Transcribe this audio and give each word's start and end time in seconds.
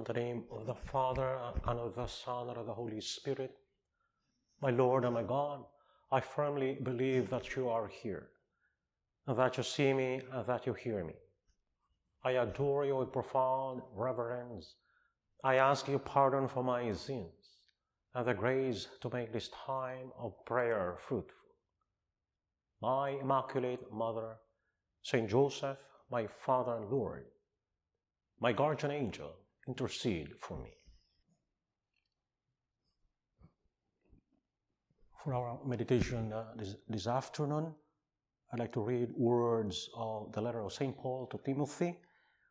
On 0.00 0.04
the 0.04 0.18
name 0.18 0.44
of 0.50 0.64
the 0.64 0.74
Father, 0.74 1.38
and 1.66 1.78
of 1.78 1.94
the 1.94 2.06
Son, 2.06 2.48
and 2.48 2.56
of 2.56 2.64
the 2.64 2.72
Holy 2.72 3.02
Spirit. 3.02 3.54
My 4.62 4.70
Lord 4.70 5.04
and 5.04 5.12
my 5.12 5.22
God, 5.22 5.62
I 6.10 6.20
firmly 6.20 6.78
believe 6.82 7.28
that 7.28 7.54
you 7.54 7.68
are 7.68 7.86
here, 7.86 8.28
and 9.26 9.38
that 9.38 9.58
you 9.58 9.62
see 9.62 9.92
me, 9.92 10.22
and 10.32 10.46
that 10.46 10.64
you 10.64 10.72
hear 10.72 11.04
me. 11.04 11.12
I 12.24 12.30
adore 12.30 12.86
you 12.86 12.96
with 12.96 13.12
profound 13.12 13.82
reverence. 13.94 14.72
I 15.44 15.56
ask 15.56 15.86
you 15.86 15.98
pardon 15.98 16.48
for 16.48 16.64
my 16.64 16.90
sins, 16.92 17.58
and 18.14 18.26
the 18.26 18.32
grace 18.32 18.88
to 19.02 19.10
make 19.10 19.34
this 19.34 19.50
time 19.66 20.12
of 20.18 20.32
prayer 20.46 20.96
fruitful. 21.06 21.36
My 22.80 23.10
Immaculate 23.10 23.92
Mother, 23.92 24.38
Saint 25.02 25.28
Joseph, 25.28 25.76
my 26.10 26.26
Father 26.26 26.76
and 26.76 26.90
Lord, 26.90 27.26
my 28.40 28.54
guardian 28.54 28.92
angel, 28.92 29.34
intercede 29.70 30.30
for 30.40 30.56
me. 30.64 30.72
For 35.22 35.34
our 35.34 35.58
meditation 35.66 36.32
uh, 36.32 36.44
this, 36.56 36.76
this 36.88 37.06
afternoon, 37.06 37.74
I'd 38.52 38.58
like 38.58 38.72
to 38.72 38.80
read 38.80 39.08
words 39.16 39.88
of 39.96 40.32
the 40.32 40.40
letter 40.40 40.62
of 40.64 40.72
St. 40.72 40.96
Paul 40.96 41.28
to 41.30 41.38
Timothy. 41.44 41.98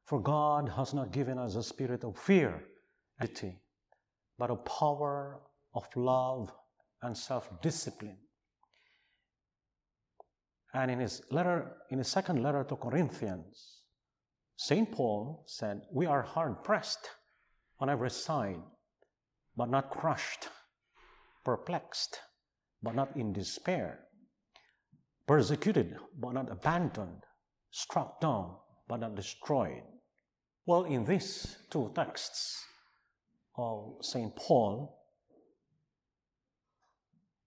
For 0.05 0.21
God 0.21 0.69
has 0.77 0.93
not 0.93 1.11
given 1.11 1.37
us 1.37 1.55
a 1.55 1.63
spirit 1.63 2.03
of 2.03 2.17
fear, 2.17 2.63
but 4.37 4.49
of 4.49 4.63
power, 4.65 5.41
of 5.73 5.85
love, 5.95 6.51
and 7.01 7.15
self 7.15 7.49
discipline. 7.61 8.17
And 10.73 10.91
in 10.91 10.99
his 10.99 11.21
letter, 11.31 11.57
in 11.91 11.97
his 11.97 12.07
second 12.07 12.41
letter 12.43 12.63
to 12.63 12.75
Corinthians, 12.75 13.78
St. 14.61 14.91
Paul 14.91 15.45
said, 15.47 15.83
We 15.89 16.05
are 16.05 16.21
hard 16.21 16.65
pressed 16.65 17.11
on 17.79 17.89
every 17.89 18.09
side, 18.09 18.61
but 19.55 19.69
not 19.69 19.89
crushed, 19.89 20.49
perplexed, 21.45 22.19
but 22.83 22.93
not 22.93 23.15
in 23.15 23.31
despair, 23.31 24.01
persecuted, 25.25 25.95
but 26.19 26.33
not 26.33 26.51
abandoned, 26.51 27.23
struck 27.71 28.19
down, 28.19 28.57
but 28.89 28.99
not 28.99 29.15
destroyed. 29.15 29.81
Well, 30.65 30.83
in 30.83 31.05
these 31.05 31.55
two 31.69 31.93
texts 31.95 32.61
of 33.55 33.95
St. 34.01 34.35
Paul, 34.35 34.93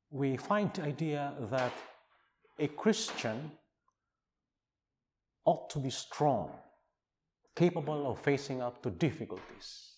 we 0.08 0.38
find 0.38 0.72
the 0.72 0.84
idea 0.84 1.34
that 1.50 1.74
a 2.58 2.68
Christian 2.68 3.52
ought 5.44 5.68
to 5.68 5.78
be 5.78 5.90
strong 5.90 6.61
capable 7.54 8.10
of 8.10 8.20
facing 8.20 8.62
up 8.62 8.82
to 8.82 8.90
difficulties. 8.90 9.92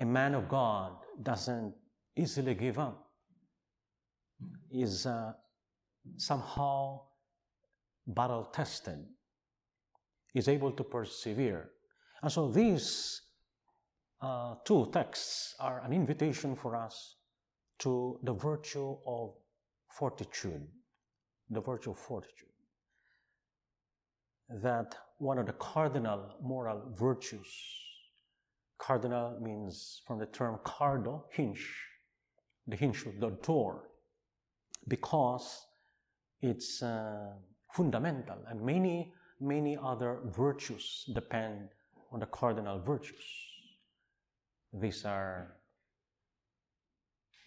A 0.00 0.04
man 0.04 0.34
of 0.34 0.48
God 0.48 0.92
doesn't 1.22 1.74
easily 2.16 2.54
give 2.54 2.78
up, 2.78 3.10
is 4.70 5.06
uh, 5.06 5.32
somehow 6.16 7.00
battle 8.06 8.44
tested, 8.44 9.04
is 10.34 10.48
able 10.48 10.72
to 10.72 10.84
persevere. 10.84 11.70
And 12.22 12.30
so 12.30 12.50
these 12.50 13.22
uh, 14.20 14.54
two 14.64 14.90
texts 14.92 15.54
are 15.60 15.82
an 15.84 15.92
invitation 15.92 16.56
for 16.56 16.76
us 16.76 17.16
to 17.78 18.18
the 18.22 18.32
virtue 18.32 18.96
of 19.06 19.34
fortitude, 19.90 20.66
the 21.50 21.60
virtue 21.60 21.90
of 21.90 21.98
fortitude. 21.98 22.45
That 24.48 24.94
one 25.18 25.38
of 25.38 25.46
the 25.46 25.52
cardinal 25.54 26.36
moral 26.42 26.82
virtues. 26.94 27.48
Cardinal 28.78 29.38
means 29.40 30.02
from 30.06 30.18
the 30.18 30.26
term 30.26 30.58
cardo, 30.64 31.24
hinge, 31.32 31.66
the 32.66 32.76
hinge 32.76 33.06
of 33.06 33.18
the 33.20 33.30
door, 33.42 33.88
because 34.86 35.66
it's 36.42 36.82
uh, 36.82 37.32
fundamental, 37.72 38.36
and 38.48 38.60
many, 38.60 39.12
many 39.40 39.78
other 39.82 40.20
virtues 40.26 41.08
depend 41.14 41.70
on 42.12 42.20
the 42.20 42.26
cardinal 42.26 42.78
virtues. 42.78 43.24
These 44.72 45.04
are 45.06 45.56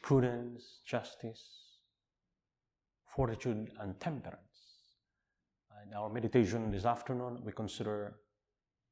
prudence, 0.01 0.79
justice, 0.85 1.77
fortitude, 3.05 3.71
and 3.79 3.99
temperance. 3.99 4.48
In 5.87 5.93
our 5.93 6.09
meditation 6.09 6.71
this 6.71 6.85
afternoon, 6.85 7.39
we 7.43 7.51
consider 7.51 8.19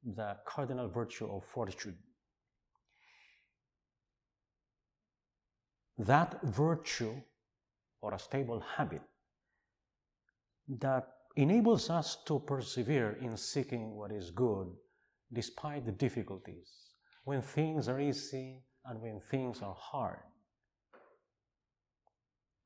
the 0.03 0.37
cardinal 0.45 0.87
virtue 0.87 1.27
of 1.29 1.43
fortitude. 1.43 1.97
That 5.97 6.41
virtue, 6.43 7.15
or 8.01 8.13
a 8.13 8.19
stable 8.19 8.63
habit, 8.75 9.01
that 10.79 11.07
enables 11.35 11.89
us 11.89 12.17
to 12.25 12.39
persevere 12.39 13.17
in 13.21 13.35
seeking 13.35 13.95
what 13.95 14.11
is 14.11 14.31
good 14.31 14.67
despite 15.33 15.85
the 15.85 15.91
difficulties, 15.91 16.69
when 17.25 17.41
things 17.41 17.89
are 17.89 17.99
easy 17.99 18.63
and 18.85 19.01
when 19.01 19.19
things 19.19 19.61
are 19.61 19.75
hard. 19.77 20.19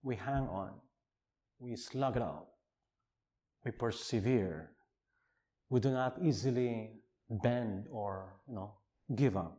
We 0.04 0.16
hang 0.16 0.48
on, 0.48 0.74
we 1.60 1.76
slug 1.76 2.18
it 2.18 2.22
out, 2.22 2.48
we 3.64 3.72
persevere. 3.72 4.72
We 5.70 5.80
do 5.80 5.92
not 5.92 6.18
easily 6.22 6.92
bend 7.30 7.86
or 7.92 8.36
you 8.48 8.56
know 8.56 8.74
give 9.16 9.38
up. 9.38 9.58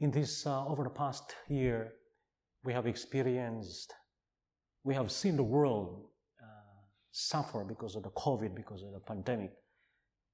In 0.00 0.10
this 0.10 0.46
uh, 0.46 0.66
over 0.66 0.84
the 0.84 0.90
past 0.90 1.34
year, 1.48 1.92
we 2.64 2.72
have 2.72 2.86
experienced, 2.86 3.94
we 4.84 4.94
have 4.94 5.10
seen 5.10 5.36
the 5.36 5.42
world 5.42 6.06
uh, 6.40 6.44
suffer 7.10 7.64
because 7.64 7.96
of 7.96 8.02
the 8.02 8.10
COVID, 8.10 8.54
because 8.54 8.82
of 8.82 8.92
the 8.92 9.00
pandemic. 9.00 9.52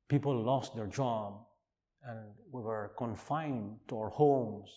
People 0.08 0.42
lost 0.42 0.74
their 0.74 0.86
job, 0.86 1.44
and 2.02 2.30
we 2.50 2.62
were 2.62 2.92
confined 2.96 3.76
to 3.88 3.98
our 3.98 4.08
homes. 4.08 4.70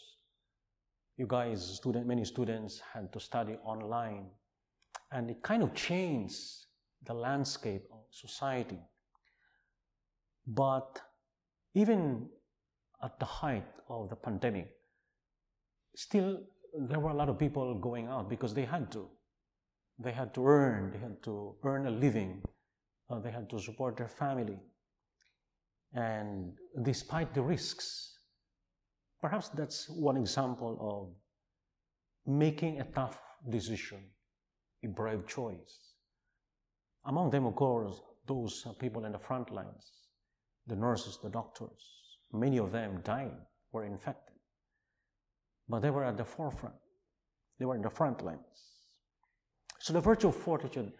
You 1.17 1.25
guys, 1.27 1.63
student, 1.63 2.05
many 2.05 2.25
students 2.25 2.81
had 2.93 3.13
to 3.13 3.19
study 3.19 3.55
online, 3.63 4.25
and 5.11 5.29
it 5.29 5.41
kind 5.41 5.63
of 5.63 5.73
changed 5.73 6.65
the 7.05 7.13
landscape 7.13 7.83
of 7.91 7.99
society. 8.11 8.79
But 10.45 10.99
even 11.73 12.29
at 13.03 13.19
the 13.19 13.25
height 13.25 13.67
of 13.89 14.09
the 14.09 14.15
pandemic, 14.15 14.69
still 15.95 16.39
there 16.87 16.99
were 16.99 17.09
a 17.09 17.13
lot 17.13 17.29
of 17.29 17.37
people 17.37 17.75
going 17.75 18.07
out 18.07 18.29
because 18.29 18.53
they 18.53 18.65
had 18.65 18.91
to. 18.91 19.07
They 19.99 20.11
had 20.11 20.33
to 20.33 20.45
earn, 20.45 20.91
they 20.91 20.99
had 20.99 21.21
to 21.23 21.55
earn 21.63 21.85
a 21.85 21.91
living, 21.91 22.41
uh, 23.09 23.19
they 23.19 23.31
had 23.31 23.49
to 23.49 23.59
support 23.59 23.97
their 23.97 24.07
family. 24.07 24.59
And 25.93 26.53
despite 26.81 27.33
the 27.33 27.41
risks, 27.41 28.17
perhaps 29.21 29.49
that's 29.49 29.89
one 29.89 30.17
example 30.17 30.77
of 30.79 32.33
making 32.33 32.79
a 32.79 32.85
tough 32.85 33.19
decision, 33.49 34.03
a 34.83 34.87
brave 34.87 35.27
choice. 35.27 35.90
Among 37.05 37.29
them, 37.29 37.45
of 37.45 37.55
course, 37.55 38.01
those 38.27 38.65
people 38.79 39.05
in 39.05 39.11
the 39.11 39.19
front 39.19 39.51
lines, 39.51 39.91
the 40.67 40.75
nurses, 40.75 41.17
the 41.21 41.29
doctors. 41.29 42.17
Many 42.31 42.57
of 42.57 42.71
them 42.71 43.01
died, 43.03 43.37
were 43.71 43.85
infected. 43.85 44.35
But 45.67 45.81
they 45.81 45.89
were 45.89 46.03
at 46.03 46.17
the 46.17 46.25
forefront. 46.25 46.75
They 47.59 47.65
were 47.65 47.75
in 47.75 47.81
the 47.81 47.89
front 47.89 48.23
lines. 48.23 48.39
So 49.79 49.93
the 49.93 50.01
virtue 50.01 50.27
of 50.27 50.35
fortitude 50.35 50.91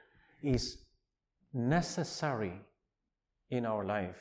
is 0.42 0.78
necessary 1.54 2.54
in 3.50 3.66
our 3.66 3.86
life, 3.86 4.18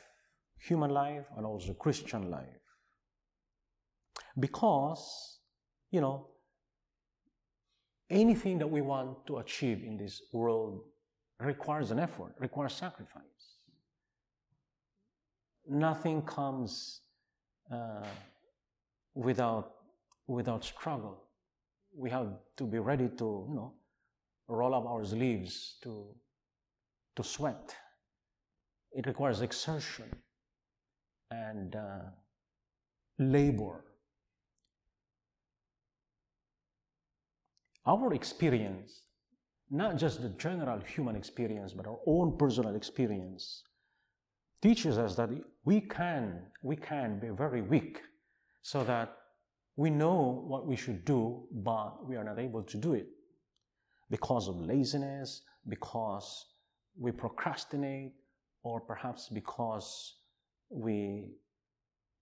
human 0.59 0.91
life 0.91 1.25
and 1.37 1.45
also 1.45 1.73
Christian 1.73 2.29
life. 2.29 2.45
Because, 4.39 5.39
you 5.89 6.01
know, 6.01 6.27
anything 8.09 8.59
that 8.59 8.67
we 8.67 8.81
want 8.81 9.25
to 9.27 9.37
achieve 9.37 9.83
in 9.83 9.97
this 9.97 10.21
world 10.31 10.81
requires 11.41 11.91
an 11.91 11.99
effort, 11.99 12.33
requires 12.39 12.73
sacrifice. 12.73 13.23
Nothing 15.67 16.21
comes 16.23 17.01
uh, 17.71 18.05
without, 19.15 19.73
without 20.27 20.63
struggle. 20.63 21.23
We 21.95 22.09
have 22.09 22.27
to 22.57 22.63
be 22.63 22.79
ready 22.79 23.09
to, 23.17 23.45
you 23.49 23.55
know, 23.55 23.73
roll 24.47 24.75
up 24.75 24.85
our 24.85 25.03
sleeves, 25.05 25.77
to, 25.83 26.05
to 27.15 27.23
sweat. 27.23 27.75
It 28.91 29.07
requires 29.07 29.41
exertion 29.41 30.09
and 31.29 31.75
uh, 31.75 31.99
labor. 33.17 33.85
Our 37.85 38.13
experience 38.13 39.01
not 39.71 39.97
just 39.97 40.21
the 40.21 40.29
general 40.29 40.79
human 40.79 41.15
experience, 41.15 41.73
but 41.73 41.87
our 41.87 41.99
own 42.05 42.37
personal 42.37 42.75
experience, 42.75 43.63
teaches 44.61 44.97
us 44.97 45.15
that 45.15 45.29
we 45.65 45.81
can, 45.81 46.41
we 46.61 46.75
can 46.75 47.19
be 47.19 47.29
very 47.29 47.61
weak 47.61 48.01
so 48.61 48.83
that 48.83 49.17
we 49.77 49.89
know 49.89 50.43
what 50.45 50.67
we 50.67 50.75
should 50.75 51.03
do, 51.05 51.41
but 51.51 52.07
we 52.07 52.15
are 52.15 52.23
not 52.23 52.37
able 52.37 52.61
to 52.61 52.77
do 52.77 52.93
it 52.93 53.07
because 54.09 54.47
of 54.47 54.59
laziness, 54.59 55.41
because 55.67 56.45
we 56.99 57.11
procrastinate, 57.11 58.11
or 58.63 58.81
perhaps 58.81 59.29
because 59.29 60.17
we, 60.69 61.31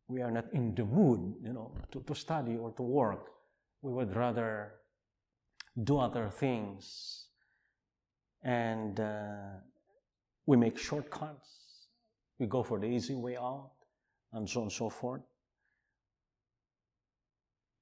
we 0.07 0.21
are 0.21 0.31
not 0.31 0.45
in 0.53 0.73
the 0.75 0.85
mood, 0.85 1.33
you 1.43 1.51
know, 1.51 1.73
to, 1.91 1.99
to 2.01 2.15
study 2.15 2.55
or 2.55 2.71
to 2.71 2.83
work. 2.83 3.31
We 3.81 3.91
would 3.91 4.15
rather 4.15 4.73
do 5.83 5.97
other 5.97 6.29
things. 6.29 7.25
And 8.43 8.99
uh, 8.99 9.59
we 10.45 10.57
make 10.57 10.77
shortcuts. 10.77 11.87
We 12.39 12.47
go 12.47 12.63
for 12.63 12.79
the 12.79 12.87
easy 12.87 13.15
way 13.15 13.35
out, 13.35 13.71
and 14.33 14.49
so 14.49 14.61
on 14.61 14.63
and 14.65 14.71
so 14.71 14.89
forth. 14.89 15.21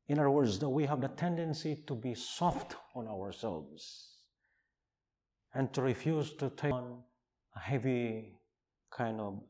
In 0.07 0.19
other 0.19 0.31
words, 0.31 0.63
we 0.63 0.85
have 0.85 1.01
the 1.01 1.09
tendency 1.09 1.83
to 1.85 1.93
be 1.93 2.15
soft 2.15 2.75
on 2.95 3.07
ourselves 3.07 4.15
and 5.53 5.71
to 5.73 5.81
refuse 5.81 6.33
to 6.35 6.49
take 6.49 6.71
on 6.71 7.03
a 7.55 7.59
heavy 7.59 8.33
kind 8.91 9.19
of 9.19 9.41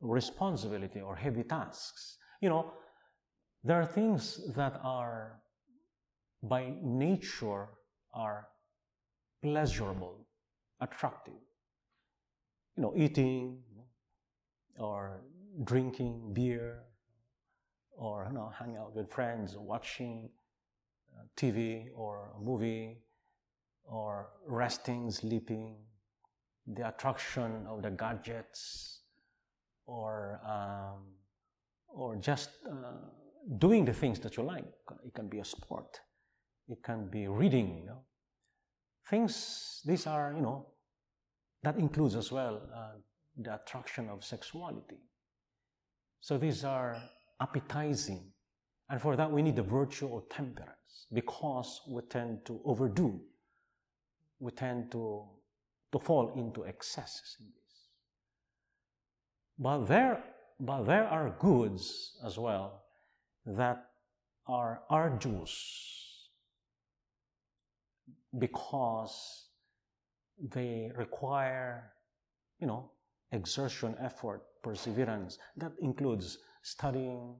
responsibility 0.00 1.00
or 1.00 1.16
heavy 1.16 1.42
tasks. 1.42 2.18
You 2.40 2.50
know, 2.50 2.72
there 3.64 3.80
are 3.80 3.86
things 3.86 4.40
that 4.54 4.78
are 4.82 5.40
by 6.42 6.74
nature 6.82 7.68
are 8.14 8.48
pleasurable, 9.42 10.25
attractive. 10.80 11.34
You 12.76 12.82
know, 12.82 12.92
eating 12.96 13.62
or 14.78 15.22
drinking 15.64 16.34
beer 16.34 16.82
or 17.96 18.26
you 18.28 18.34
know, 18.34 18.52
hanging 18.58 18.76
out 18.76 18.94
with 18.94 19.10
friends, 19.10 19.56
watching 19.56 20.28
uh, 21.16 21.22
TV 21.36 21.86
or 21.94 22.32
a 22.36 22.40
movie, 22.40 22.98
or 23.84 24.28
resting, 24.46 25.10
sleeping, 25.10 25.76
the 26.66 26.88
attraction 26.88 27.66
of 27.66 27.82
the 27.82 27.90
gadgets, 27.90 29.00
or 29.86 30.40
um, 30.46 31.04
or 31.88 32.16
just 32.16 32.50
uh, 32.68 32.92
doing 33.58 33.84
the 33.84 33.92
things 33.92 34.18
that 34.20 34.36
you 34.36 34.42
like. 34.42 34.64
It 35.04 35.14
can 35.14 35.28
be 35.28 35.38
a 35.38 35.44
sport, 35.44 36.00
it 36.68 36.82
can 36.82 37.08
be 37.08 37.28
reading. 37.28 37.78
You 37.78 37.86
know? 37.86 38.00
Things 39.08 39.82
these 39.84 40.06
are 40.06 40.32
you 40.34 40.42
know 40.42 40.66
that 41.62 41.76
includes 41.76 42.16
as 42.16 42.30
well 42.30 42.62
uh, 42.74 42.92
the 43.36 43.54
attraction 43.54 44.08
of 44.08 44.24
sexuality. 44.24 44.98
So 46.20 46.38
these 46.38 46.64
are 46.64 47.00
appetizing. 47.40 48.32
And 48.88 49.00
for 49.00 49.16
that, 49.16 49.30
we 49.30 49.42
need 49.42 49.56
the 49.56 49.62
virtue 49.62 50.14
of 50.14 50.28
temperance 50.28 51.06
because 51.12 51.82
we 51.88 52.02
tend 52.02 52.44
to 52.46 52.60
overdo. 52.64 53.20
We 54.38 54.52
tend 54.52 54.92
to, 54.92 55.24
to 55.92 55.98
fall 55.98 56.32
into 56.36 56.64
excesses 56.64 57.36
in 57.40 57.46
this. 57.46 57.88
But 59.58 59.86
there, 59.86 60.22
but 60.60 60.84
there 60.84 61.06
are 61.06 61.34
goods 61.38 62.16
as 62.24 62.38
well 62.38 62.82
that 63.44 63.86
are 64.46 64.82
arduous 64.88 65.95
because 68.38 69.48
they 70.38 70.90
require, 70.96 71.92
you 72.60 72.66
know, 72.66 72.90
exertion, 73.32 73.94
effort, 74.00 74.42
perseverance. 74.62 75.38
That 75.56 75.72
includes 75.80 76.38
studying, 76.62 77.36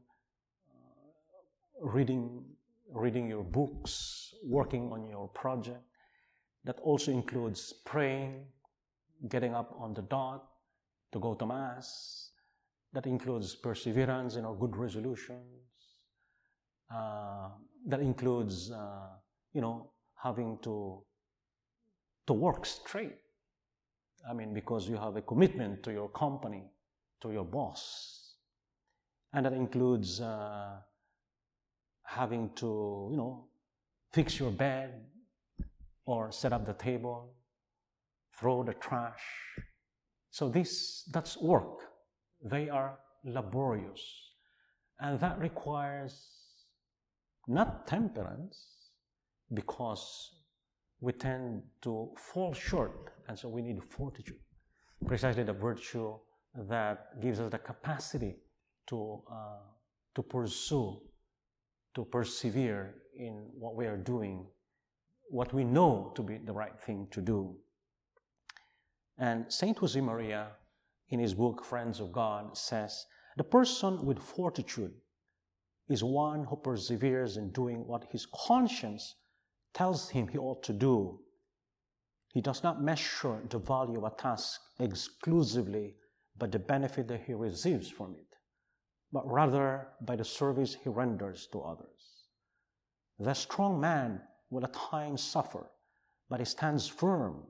uh, 0.71 1.87
reading, 1.87 2.45
reading 2.93 3.29
your 3.29 3.45
books, 3.45 4.35
working 4.45 4.93
on 4.93 5.09
your 5.09 5.29
project. 5.29 5.83
That 6.65 6.79
also 6.81 7.13
includes 7.13 7.73
praying, 7.85 8.45
getting 9.29 9.55
up 9.55 9.75
on 9.79 9.95
the 9.95 10.03
dot 10.03 10.45
to 11.13 11.19
go 11.21 11.35
to 11.35 11.47
Mass. 11.47 12.31
That 12.93 13.07
includes 13.07 13.55
perseverance 13.55 14.37
in 14.37 14.45
our 14.45 14.55
good 14.55 14.77
resolutions. 14.77 15.43
Uh, 16.93 17.49
that 17.87 18.01
includes, 18.01 18.71
uh, 18.71 19.09
you 19.53 19.61
know, 19.61 19.91
having 20.27 20.59
to 20.63 20.77
to 22.27 22.33
work 22.33 22.67
straight. 22.67 23.19
I 24.29 24.33
mean, 24.35 24.53
because 24.53 24.89
you 24.89 24.97
have 24.97 25.15
a 25.17 25.23
commitment 25.23 25.83
to 25.85 25.93
your 25.93 26.09
company, 26.09 26.65
to 27.23 27.31
your 27.33 27.45
boss, 27.45 27.83
and 29.33 29.47
that 29.47 29.53
includes 29.53 30.21
uh, 30.21 30.77
having 32.03 32.51
to, 32.57 33.09
you 33.11 33.17
know, 33.17 33.45
fix 34.13 34.41
your 34.41 34.51
bed 34.51 34.91
or 36.07 36.33
set 36.33 36.53
up 36.53 36.67
the 36.67 36.73
table, 36.73 37.35
throw 38.39 38.65
the 38.65 38.75
trash. 38.75 39.25
So 40.31 40.49
this, 40.49 41.05
that's 41.13 41.37
work. 41.37 41.79
They 42.45 42.69
are 42.69 42.99
laborious. 43.25 44.03
And 44.99 45.21
that 45.21 45.39
requires 45.39 46.15
not 47.47 47.87
temperance, 47.87 48.76
because 49.53 50.33
we 51.01 51.13
tend 51.13 51.63
to 51.83 52.11
fall 52.17 52.53
short, 52.53 53.13
and 53.29 53.39
so 53.39 53.49
we 53.49 53.63
need 53.63 53.83
fortitude. 53.83 54.39
Precisely 55.07 55.43
the 55.43 55.53
virtue 55.53 56.15
that 56.69 57.21
gives 57.21 57.39
us 57.39 57.51
the 57.51 57.59
capacity 57.59 58.37
to, 58.87 59.23
uh, 59.31 59.59
to 60.15 60.23
pursue, 60.23 61.01
to 61.95 62.05
persevere 62.05 62.95
in 63.17 63.49
what 63.59 63.77
we 63.77 63.87
are 63.87 63.97
doing, 63.97 64.47
what 65.29 65.53
we 65.53 65.65
know 65.65 66.13
to 66.15 66.23
be 66.23 66.39
the 66.39 66.53
right 66.53 66.79
thing 66.81 67.07
to 67.11 67.21
do. 67.21 67.57
And 69.19 69.51
Saint 69.53 69.79
Josemaria, 69.79 70.49
in 71.11 71.21
his 71.21 71.35
book 71.35 71.65
Friends 71.65 72.01
of 72.01 72.13
God, 72.13 72.57
says 72.57 73.07
the 73.37 73.45
person 73.45 74.05
with 74.05 74.19
fortitude 74.19 74.95
is 75.89 76.03
one 76.03 76.45
who 76.45 76.57
perseveres 76.57 77.37
in 77.37 77.51
doing 77.53 77.87
what 77.87 78.05
his 78.11 78.27
conscience 78.27 79.15
tells 79.77 80.11
him 80.11 80.27
he 80.27 80.39
ought 80.39 80.63
to 80.65 80.73
do. 80.73 81.21
He 82.33 82.41
does 82.41 82.63
not 82.65 82.83
measure 82.83 83.41
the 83.49 83.59
value 83.59 83.99
of 83.99 84.13
a 84.13 84.17
task 84.17 84.61
exclusively 84.81 85.95
by 86.37 86.49
the 86.49 86.59
benefit 86.59 87.07
that 87.09 87.23
he 87.27 87.35
receives 87.35 87.89
from 87.89 88.17
it 88.19 88.27
but 89.13 89.31
rather 89.31 89.89
by 90.03 90.17
the 90.17 90.25
service 90.25 90.75
he 90.75 90.89
renders 90.91 91.49
to 91.53 91.61
others. 91.61 92.27
The 93.19 93.35
strong 93.35 93.81
man 93.81 94.21
will 94.51 94.65
at 94.65 94.75
times 94.75 95.23
suffer, 95.23 95.71
but 96.29 96.41
he 96.41 96.45
stands 96.45 96.87
firm. 96.87 97.45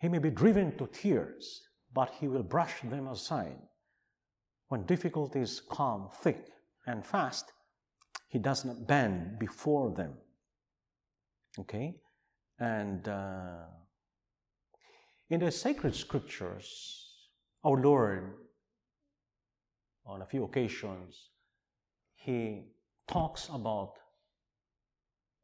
He 0.00 0.08
may 0.08 0.18
be 0.18 0.30
driven 0.30 0.76
to 0.78 0.86
tears, 0.86 1.62
but 1.92 2.10
he 2.20 2.28
will 2.28 2.42
brush 2.42 2.82
them 2.82 3.08
aside. 3.08 3.58
When 4.68 4.86
difficulties 4.86 5.62
come 5.70 6.08
thick 6.22 6.46
and 6.86 7.04
fast, 7.04 7.52
he 8.28 8.38
does 8.38 8.64
not 8.64 8.86
bend 8.86 9.38
before 9.38 9.92
them. 9.92 10.14
Okay? 11.58 11.96
And 12.58 13.08
uh, 13.08 13.66
in 15.30 15.40
the 15.40 15.50
sacred 15.50 15.94
scriptures, 15.94 17.04
our 17.64 17.76
Lord 17.80 18.34
on 20.06 20.22
a 20.22 20.26
few 20.26 20.44
occasions, 20.44 21.30
he 22.14 22.64
talks 23.08 23.48
about 23.48 23.94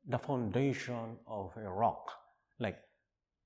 the 0.06 0.18
foundation 0.18 1.16
of 1.26 1.52
a 1.56 1.68
rock. 1.68 2.10
Like, 2.58 2.78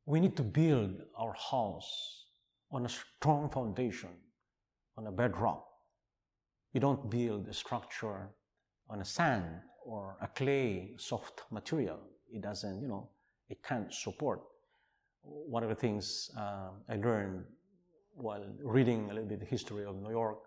we 0.07 0.21
need 0.21 0.37
to 0.37 0.43
build 0.43 1.03
our 1.17 1.35
house 1.35 2.27
on 2.71 2.85
a 2.85 2.89
strong 2.89 3.49
foundation, 3.49 4.11
on 4.97 5.07
a 5.07 5.13
bedrock. 5.13 5.65
You 6.73 6.81
don't 6.81 7.09
build 7.11 7.49
a 7.49 7.55
structure 7.55 8.31
on 8.89 9.01
a 9.01 9.05
sand 9.05 9.61
or 9.85 10.17
a 10.21 10.27
clay 10.27 10.95
soft 10.99 11.43
material. 11.51 12.01
It 12.33 12.43
doesn't, 12.43 12.81
you 12.81 12.89
know, 12.89 13.09
it 13.49 13.63
can't 13.63 13.93
support. 13.93 14.41
One 15.23 15.63
of 15.63 15.69
the 15.69 15.75
things 15.75 16.31
uh, 16.37 16.71
I 16.89 16.97
learned 16.97 17.45
while 18.15 18.45
reading 18.63 19.11
a 19.11 19.15
little 19.15 19.29
bit 19.29 19.41
the 19.41 19.47
history 19.47 19.85
of 19.85 19.97
New 19.97 20.11
York 20.11 20.39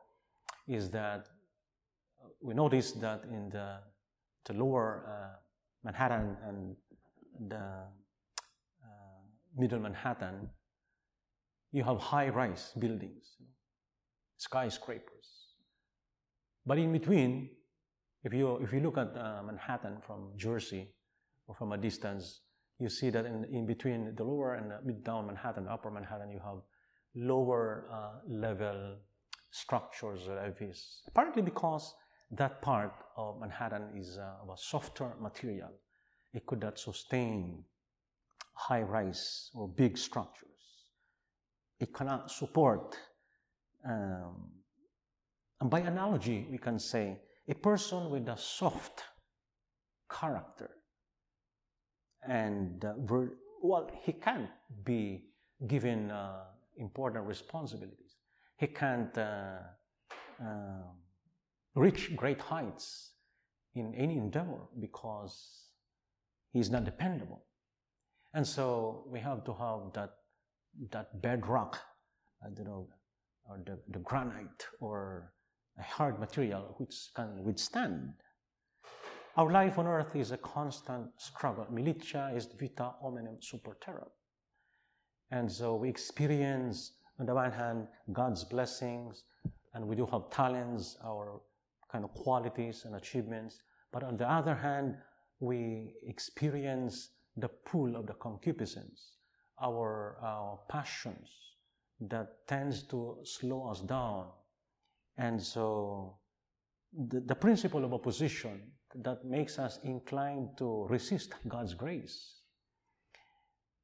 is 0.67 0.89
that 0.91 1.27
we 2.41 2.53
noticed 2.53 3.01
that 3.01 3.23
in 3.31 3.49
the, 3.49 3.79
the 4.45 4.53
lower 4.53 5.03
uh, 5.07 5.35
Manhattan 5.83 6.37
and 6.47 6.75
the 7.49 7.55
uh, 7.55 7.87
middle 9.57 9.79
Manhattan, 9.79 10.49
you 11.71 11.83
have 11.83 11.97
high-rise 11.99 12.73
buildings, 12.79 13.37
skyscrapers. 14.37 15.27
But 16.65 16.77
in 16.77 16.91
between, 16.91 17.49
if 18.23 18.33
you, 18.33 18.57
if 18.57 18.73
you 18.73 18.79
look 18.79 18.97
at 18.97 19.15
uh, 19.15 19.41
Manhattan 19.45 19.97
from 20.05 20.31
Jersey 20.35 20.89
or 21.47 21.55
from 21.55 21.71
a 21.71 21.77
distance, 21.77 22.41
you 22.79 22.89
see 22.89 23.09
that 23.09 23.25
in, 23.25 23.45
in 23.51 23.65
between 23.65 24.13
the 24.15 24.23
lower 24.23 24.55
and 24.55 24.71
the 24.71 24.79
mid-down 24.85 25.25
Manhattan, 25.25 25.67
upper 25.67 25.89
Manhattan, 25.89 26.29
you 26.29 26.39
have 26.39 26.57
lower 27.15 27.87
uh, 27.91 28.19
level 28.27 28.97
structures 29.49 30.27
of 30.27 30.37
edifice. 30.37 31.01
Partly 31.13 31.41
because 31.41 31.95
that 32.31 32.61
part 32.61 32.93
of 33.15 33.39
Manhattan 33.39 33.89
is 33.95 34.17
uh, 34.17 34.43
of 34.43 34.49
a 34.49 34.57
softer 34.57 35.13
material. 35.19 35.69
It 36.33 36.45
could 36.45 36.61
not 36.61 36.77
sustain 36.77 37.63
high 38.53 38.81
rise 38.81 39.49
or 39.55 39.67
big 39.67 39.97
structures. 39.97 40.49
It 41.79 41.93
cannot 41.93 42.31
support, 42.31 42.97
um, 43.87 44.49
and 45.61 45.69
by 45.69 45.79
analogy, 45.79 46.47
we 46.51 46.57
can 46.57 46.79
say 46.79 47.19
a 47.47 47.55
person 47.55 48.09
with 48.09 48.27
a 48.27 48.37
soft 48.37 49.03
character 50.11 50.71
and 52.27 52.83
uh, 52.83 52.93
well, 53.61 53.89
he 54.03 54.13
can't 54.13 54.49
be 54.83 55.25
given 55.67 56.11
uh, 56.11 56.43
important 56.77 57.25
responsibilities. 57.25 58.15
He 58.57 58.67
can't 58.67 59.17
uh, 59.17 59.59
uh, 60.41 60.83
reach 61.75 62.15
great 62.15 62.41
heights 62.41 63.11
in 63.75 63.93
any 63.95 64.17
endeavor 64.17 64.59
because 64.79 65.67
he's 66.51 66.69
not 66.69 66.83
dependable. 66.83 67.43
And 68.33 68.45
so 68.45 69.05
we 69.07 69.19
have 69.19 69.43
to 69.45 69.53
have 69.53 69.93
that, 69.93 70.11
that 70.91 71.21
bedrock, 71.21 71.79
I 72.43 72.49
don't 72.53 72.67
know, 72.67 72.87
or 73.49 73.59
the, 73.65 73.79
the 73.89 73.99
granite 73.99 74.65
or 74.79 75.33
a 75.79 75.83
hard 75.83 76.19
material 76.19 76.75
which 76.77 76.95
can 77.15 77.43
withstand. 77.43 78.13
Our 79.37 79.51
life 79.51 79.77
on 79.77 79.85
earth 79.85 80.15
is 80.15 80.31
a 80.31 80.37
constant 80.37 81.11
struggle. 81.17 81.67
Militia 81.69 82.31
est 82.35 82.57
vita 82.59 82.95
hominum 82.99 83.37
super 83.39 83.77
terra. 83.79 84.07
And 85.29 85.51
so 85.51 85.75
we 85.75 85.89
experience, 85.89 86.93
on 87.19 87.27
the 87.27 87.35
one 87.35 87.51
hand, 87.51 87.87
God's 88.11 88.43
blessings, 88.43 89.25
and 89.75 89.87
we 89.87 89.95
do 89.95 90.07
have 90.07 90.31
talents, 90.31 90.97
our 91.05 91.39
kind 91.91 92.03
of 92.03 92.15
qualities 92.15 92.85
and 92.85 92.95
achievements. 92.95 93.59
But 93.93 94.01
on 94.01 94.17
the 94.17 94.27
other 94.27 94.55
hand, 94.55 94.95
we 95.39 95.93
experience 96.07 97.09
the 97.35 97.49
pull 97.49 97.95
of 97.95 98.07
the 98.07 98.13
concupiscence, 98.13 99.17
our, 99.61 100.17
our 100.23 100.61
passions 100.67 101.29
that 102.01 102.47
tends 102.47 102.81
to 102.87 103.19
slow 103.23 103.69
us 103.69 103.81
down. 103.81 104.29
And 105.19 105.39
so 105.39 106.17
the, 106.91 107.19
the 107.19 107.35
principle 107.35 107.85
of 107.85 107.93
opposition 107.93 108.71
that 109.03 109.25
makes 109.25 109.59
us 109.59 109.79
inclined 109.83 110.49
to 110.57 110.85
resist 110.89 111.33
God's 111.47 111.73
grace. 111.73 112.41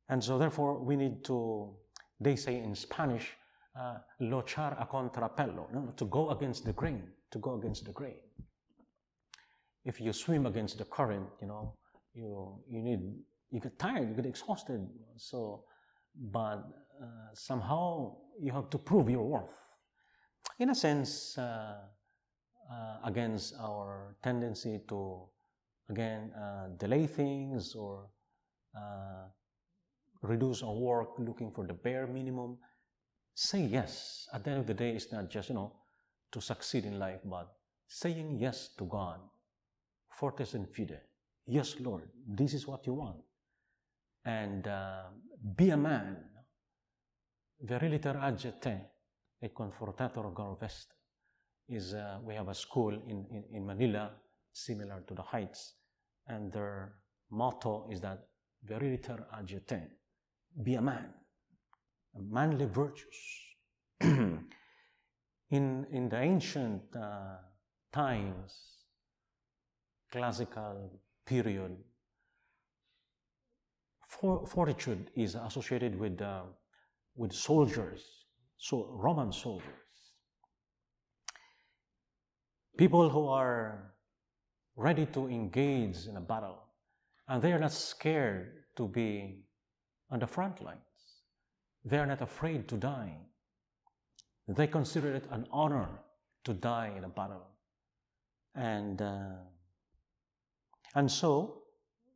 And 0.09 0.23
so 0.23 0.37
therefore 0.37 0.79
we 0.79 0.95
need 0.95 1.23
to, 1.25 1.75
they 2.19 2.35
say 2.35 2.57
in 2.57 2.75
Spanish, 2.75 3.33
uh, 3.79 3.97
luchar 4.21 4.79
a 4.81 4.85
contrapelo, 4.85 5.71
no? 5.73 5.93
to 5.97 6.05
go 6.05 6.29
against 6.29 6.65
the 6.65 6.73
grain, 6.73 7.03
to 7.31 7.39
go 7.39 7.55
against 7.55 7.85
the 7.85 7.91
grain. 7.91 8.19
If 9.85 9.99
you 9.99 10.13
swim 10.13 10.45
against 10.45 10.77
the 10.77 10.85
current, 10.85 11.27
you 11.41 11.47
know, 11.47 11.73
you, 12.13 12.59
you 12.69 12.81
need, 12.81 13.01
you 13.51 13.59
get 13.59 13.77
tired, 13.79 14.07
you 14.09 14.15
get 14.15 14.25
exhausted. 14.25 14.87
So, 15.17 15.65
but 16.15 16.63
uh, 17.01 17.33
somehow 17.33 18.15
you 18.39 18.51
have 18.53 18.69
to 18.69 18.77
prove 18.77 19.09
your 19.09 19.23
worth. 19.23 19.59
In 20.59 20.69
a 20.69 20.75
sense, 20.75 21.37
uh, 21.37 21.77
uh, 22.73 22.97
against 23.05 23.53
our 23.59 24.15
tendency 24.23 24.81
to, 24.89 25.27
again, 25.89 26.31
uh, 26.33 26.69
delay 26.77 27.05
things 27.05 27.75
or 27.75 28.07
uh, 28.75 29.27
reduce 30.23 30.63
our 30.63 30.73
work 30.73 31.09
looking 31.19 31.51
for 31.51 31.67
the 31.67 31.73
bare 31.73 32.07
minimum. 32.07 32.57
Say 33.35 33.61
yes. 33.61 34.27
At 34.33 34.43
the 34.43 34.51
end 34.51 34.59
of 34.61 34.67
the 34.67 34.73
day, 34.73 34.91
it's 34.91 35.11
not 35.11 35.29
just, 35.29 35.49
you 35.49 35.55
know, 35.55 35.73
to 36.31 36.41
succeed 36.41 36.85
in 36.85 36.97
life, 36.97 37.19
but 37.25 37.47
saying 37.87 38.37
yes 38.39 38.69
to 38.77 38.85
God. 38.85 39.19
Fortes 40.09 40.53
and 40.53 40.67
fide. 40.69 40.99
Yes, 41.45 41.75
Lord, 41.79 42.03
this 42.27 42.53
is 42.53 42.67
what 42.67 42.85
you 42.87 42.93
want. 42.93 43.17
And 44.25 44.67
uh, 44.67 45.03
be 45.55 45.69
a 45.69 45.77
man. 45.77 46.17
Viriliter 47.65 48.17
agite 48.21 48.89
e 49.39 49.49
confortator 49.49 50.31
garvest 50.33 50.93
is 51.69 51.93
uh, 51.93 52.19
we 52.23 52.35
have 52.35 52.49
a 52.49 52.55
school 52.55 52.93
in, 52.93 53.25
in, 53.31 53.43
in 53.51 53.65
Manila 53.65 54.11
similar 54.51 55.03
to 55.07 55.13
the 55.13 55.21
Heights, 55.21 55.73
and 56.27 56.51
their 56.51 56.93
motto 57.31 57.87
is 57.91 58.01
that 58.01 58.27
viriliter 58.67 59.23
agite, 59.33 59.87
be 60.63 60.75
a 60.75 60.81
man, 60.81 61.09
manly 62.15 62.65
virtues. 62.65 63.39
in, 64.01 64.43
in 65.51 66.09
the 66.09 66.19
ancient 66.19 66.83
uh, 66.95 67.37
times, 67.91 68.53
classical 70.11 70.91
period, 71.25 71.75
for, 74.07 74.45
fortitude 74.45 75.09
is 75.15 75.35
associated 75.35 75.97
with, 75.97 76.21
uh, 76.21 76.43
with 77.15 77.33
soldiers, 77.33 78.25
so 78.57 78.89
Roman 78.91 79.31
soldiers 79.31 79.82
people 82.77 83.09
who 83.09 83.27
are 83.27 83.93
ready 84.75 85.05
to 85.05 85.27
engage 85.27 86.07
in 86.07 86.17
a 86.17 86.21
battle 86.21 86.63
and 87.27 87.41
they 87.41 87.51
are 87.51 87.59
not 87.59 87.71
scared 87.71 88.63
to 88.75 88.87
be 88.87 89.43
on 90.09 90.19
the 90.19 90.27
front 90.27 90.61
lines. 90.61 90.79
They 91.85 91.97
are 91.97 92.05
not 92.05 92.21
afraid 92.21 92.67
to 92.69 92.77
die. 92.77 93.17
They 94.47 94.67
consider 94.67 95.13
it 95.13 95.25
an 95.31 95.47
honor 95.51 95.87
to 96.45 96.53
die 96.53 96.93
in 96.97 97.03
a 97.03 97.09
battle. 97.09 97.47
And, 98.55 99.01
uh, 99.01 99.35
and 100.95 101.09
so, 101.09 101.63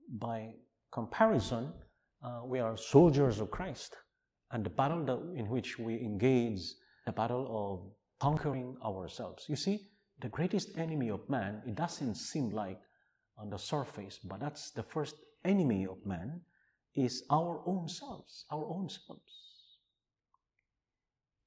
by 0.09 0.53
comparison, 0.91 1.73
uh, 2.23 2.41
we 2.45 2.59
are 2.59 2.77
soldiers 2.77 3.39
of 3.39 3.51
Christ. 3.51 3.95
And 4.51 4.65
the 4.65 4.69
battle 4.69 5.03
that, 5.05 5.39
in 5.39 5.49
which 5.49 5.79
we 5.79 5.95
engage, 5.95 6.61
the 7.05 7.11
battle 7.11 7.47
of 7.49 7.91
conquering 8.19 8.77
ourselves. 8.85 9.45
You 9.47 9.55
see, 9.55 9.89
the 10.19 10.29
greatest 10.29 10.77
enemy 10.77 11.09
of 11.09 11.29
man, 11.29 11.61
it 11.67 11.75
doesn't 11.75 12.15
seem 12.15 12.49
like 12.49 12.79
on 13.37 13.49
the 13.49 13.57
surface, 13.57 14.19
but 14.23 14.39
that's 14.39 14.71
the 14.71 14.83
first 14.83 15.15
enemy 15.45 15.85
of 15.85 16.03
man, 16.05 16.41
is 16.95 17.23
our 17.29 17.61
own 17.65 17.87
selves, 17.87 18.45
our 18.51 18.65
own 18.65 18.89
selves. 18.89 19.77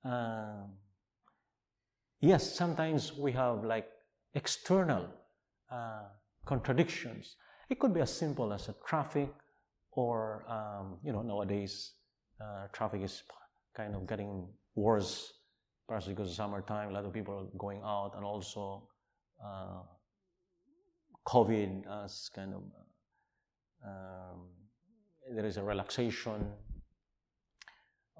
Uh, 0.04 0.66
yes, 2.20 2.54
sometimes 2.54 3.16
we 3.16 3.32
have 3.32 3.64
like 3.64 3.88
external 4.34 5.08
uh, 5.70 6.04
contradictions. 6.44 7.36
It 7.68 7.80
could 7.80 7.92
be 7.92 8.00
as 8.00 8.12
simple 8.12 8.52
as 8.52 8.68
a 8.68 8.74
traffic, 8.86 9.30
or 9.92 10.44
um, 10.48 10.98
you 11.04 11.12
know, 11.12 11.22
nowadays 11.22 11.94
uh, 12.40 12.68
traffic 12.72 13.02
is 13.02 13.22
kind 13.76 13.94
of 13.94 14.06
getting 14.06 14.48
worse 14.76 15.32
perhaps 15.90 16.06
because 16.06 16.30
of 16.30 16.36
summertime, 16.36 16.90
a 16.90 16.92
lot 16.92 17.04
of 17.04 17.12
people 17.12 17.34
are 17.34 17.58
going 17.58 17.80
out, 17.84 18.12
and 18.14 18.24
also 18.24 18.86
uh, 19.44 19.82
COVID 21.26 21.82
as 22.04 22.30
kind 22.32 22.54
of 22.54 22.62
um, 23.84 24.38
there 25.34 25.44
is 25.44 25.56
a 25.56 25.62
relaxation 25.64 26.46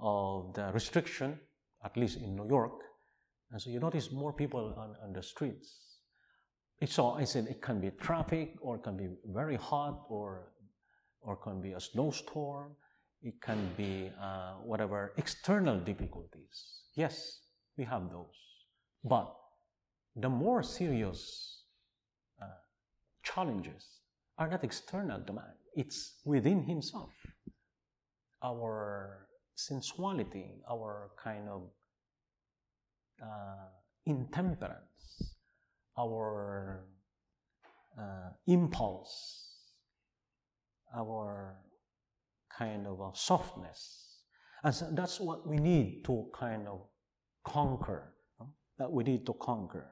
of 0.02 0.52
the 0.54 0.72
restriction, 0.72 1.38
at 1.84 1.96
least 1.96 2.16
in 2.18 2.34
New 2.34 2.48
York, 2.48 2.72
and 3.52 3.62
so 3.62 3.70
you 3.70 3.78
notice 3.78 4.10
more 4.10 4.32
people 4.32 4.74
on, 4.76 4.96
on 5.04 5.12
the 5.12 5.22
streets. 5.22 6.00
It's 6.80 6.98
all 6.98 7.14
I 7.14 7.22
said 7.22 7.46
it 7.46 7.62
can 7.62 7.80
be 7.80 7.90
traffic, 7.90 8.54
or 8.60 8.76
it 8.78 8.82
can 8.82 8.96
be 8.96 9.10
very 9.26 9.54
hot, 9.54 10.06
or 10.08 10.50
or 11.20 11.36
can 11.36 11.60
be 11.62 11.74
a 11.74 11.80
snowstorm. 11.80 12.72
It 13.22 13.40
can 13.40 13.70
be 13.76 14.10
uh, 14.20 14.54
whatever 14.64 15.12
external 15.18 15.78
difficulties. 15.78 16.56
Yes, 16.96 17.42
we 17.80 17.86
have 17.86 18.10
those. 18.10 18.38
But 19.02 19.34
the 20.14 20.28
more 20.28 20.62
serious 20.62 21.20
uh, 22.42 22.60
challenges 23.22 23.82
are 24.36 24.48
not 24.48 24.62
external 24.62 25.20
to 25.22 25.32
man, 25.32 25.54
it's 25.74 26.20
within 26.26 26.62
himself. 26.64 27.12
Our 28.44 29.26
sensuality, 29.54 30.48
our 30.70 31.10
kind 31.22 31.48
of 31.48 31.62
uh, 33.22 33.68
intemperance, 34.04 35.36
our 35.98 36.84
uh, 37.98 38.30
impulse, 38.46 39.14
our 40.94 41.56
kind 42.58 42.86
of 42.86 43.00
uh, 43.00 43.10
softness. 43.14 43.80
And 44.64 44.74
so 44.74 44.90
that's 44.92 45.18
what 45.18 45.48
we 45.48 45.56
need 45.56 46.04
to 46.04 46.26
kind 46.38 46.68
of 46.68 46.89
conquer, 47.44 48.14
that 48.78 48.90
we 48.90 49.04
need 49.04 49.26
to 49.26 49.34
conquer. 49.34 49.86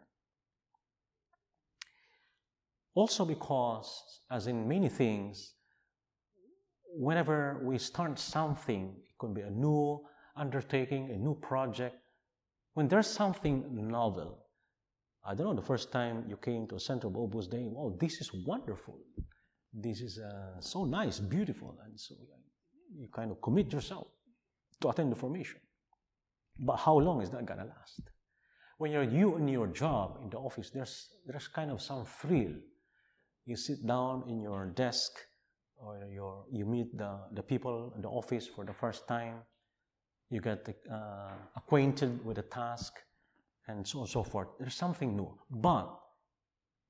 Also, 2.95 3.25
because, 3.25 4.03
as 4.31 4.47
in 4.47 4.67
many 4.67 4.89
things, 4.89 5.55
whenever 6.97 7.61
we 7.63 7.79
start 7.79 8.19
something, 8.19 8.95
it 8.99 9.19
could 9.19 9.35
be 9.35 9.43
a 9.43 9.51
new 9.51 10.01
undertaking 10.39 11.11
a 11.11 11.17
new 11.17 11.35
project, 11.35 11.97
when 12.75 12.89
there's 12.89 13.09
something 13.09 13.65
novel, 13.73 14.39
I 15.27 15.35
don't 15.35 15.47
know, 15.47 15.55
the 15.55 15.67
first 15.67 15.91
time 15.93 16.25
you 16.29 16.37
came 16.37 16.67
to 16.69 16.77
a 16.77 16.81
center 16.81 17.09
of 17.09 17.17
Opus 17.17 17.49
Dei, 17.49 17.69
oh, 17.77 17.97
this 18.01 18.21
is 18.21 18.31
wonderful. 18.47 18.99
This 19.73 20.01
is 20.01 20.19
uh, 20.19 20.61
so 20.61 20.85
nice, 20.85 21.19
beautiful. 21.19 21.77
And 21.85 21.99
so 21.99 22.15
you 22.97 23.09
kind 23.15 23.31
of 23.31 23.43
commit 23.43 23.73
yourself 23.73 24.07
to 24.81 24.89
attend 24.89 25.13
the 25.13 25.17
formation. 25.17 25.61
But 26.59 26.77
how 26.77 26.99
long 26.99 27.23
is 27.23 27.31
that 27.31 27.47
to 27.47 27.55
last? 27.55 28.03
When 28.79 28.93
you're 28.93 29.03
you 29.03 29.37
in 29.37 29.49
your 29.49 29.67
job 29.69 30.19
in 30.23 30.31
the 30.31 30.39
office, 30.39 30.71
there's, 30.71 31.09
there's 31.27 31.49
kind 31.49 31.71
of 31.71 31.81
some 31.81 32.05
thrill. 32.05 32.55
You 33.45 33.57
sit 33.57 33.87
down 33.87 34.25
in 34.29 34.41
your 34.41 34.67
desk 34.67 35.13
or 35.77 36.07
your, 36.13 36.45
you 36.51 36.65
meet 36.65 36.97
the, 36.97 37.19
the 37.33 37.43
people 37.43 37.93
in 37.97 38.03
the 38.03 38.09
office 38.09 38.47
for 38.47 38.65
the 38.65 38.73
first 38.73 39.09
time. 39.09 39.39
You 40.31 40.41
get 40.41 40.69
uh, 40.93 41.31
acquainted 41.57 42.25
with 42.25 42.37
the 42.37 42.43
task 42.43 42.93
and 43.69 43.87
so 43.87 43.99
on 43.99 44.03
and 44.03 44.11
so 44.11 44.23
forth. 44.23 44.49
There's 44.59 44.75
something 44.75 45.17
new. 45.17 45.39
But 45.51 45.89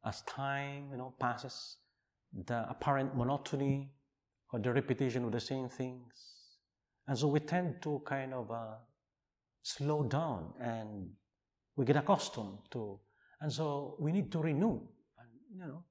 as 0.04 0.22
time 0.22 0.88
you 0.90 0.96
know 0.96 1.14
passes, 1.18 1.76
the 2.32 2.68
apparent 2.70 3.16
monotony 3.16 3.90
or 4.52 4.60
the 4.60 4.72
repetition 4.72 5.24
of 5.24 5.32
the 5.32 5.40
same 5.40 5.68
things, 5.68 6.12
and 7.06 7.18
so 7.18 7.28
we 7.28 7.40
tend 7.40 7.82
to 7.82 8.02
kind 8.06 8.32
of 8.32 8.50
uh, 8.50 8.74
slow 9.62 10.02
down 10.04 10.52
and 10.60 11.08
we 11.76 11.84
get 11.84 11.96
accustomed 11.96 12.58
to, 12.70 12.98
and 13.40 13.52
so 13.52 13.96
we 14.00 14.12
need 14.12 14.32
to 14.32 14.40
renew, 14.40 14.80
and, 15.18 15.28
you 15.52 15.66
know, 15.66 15.84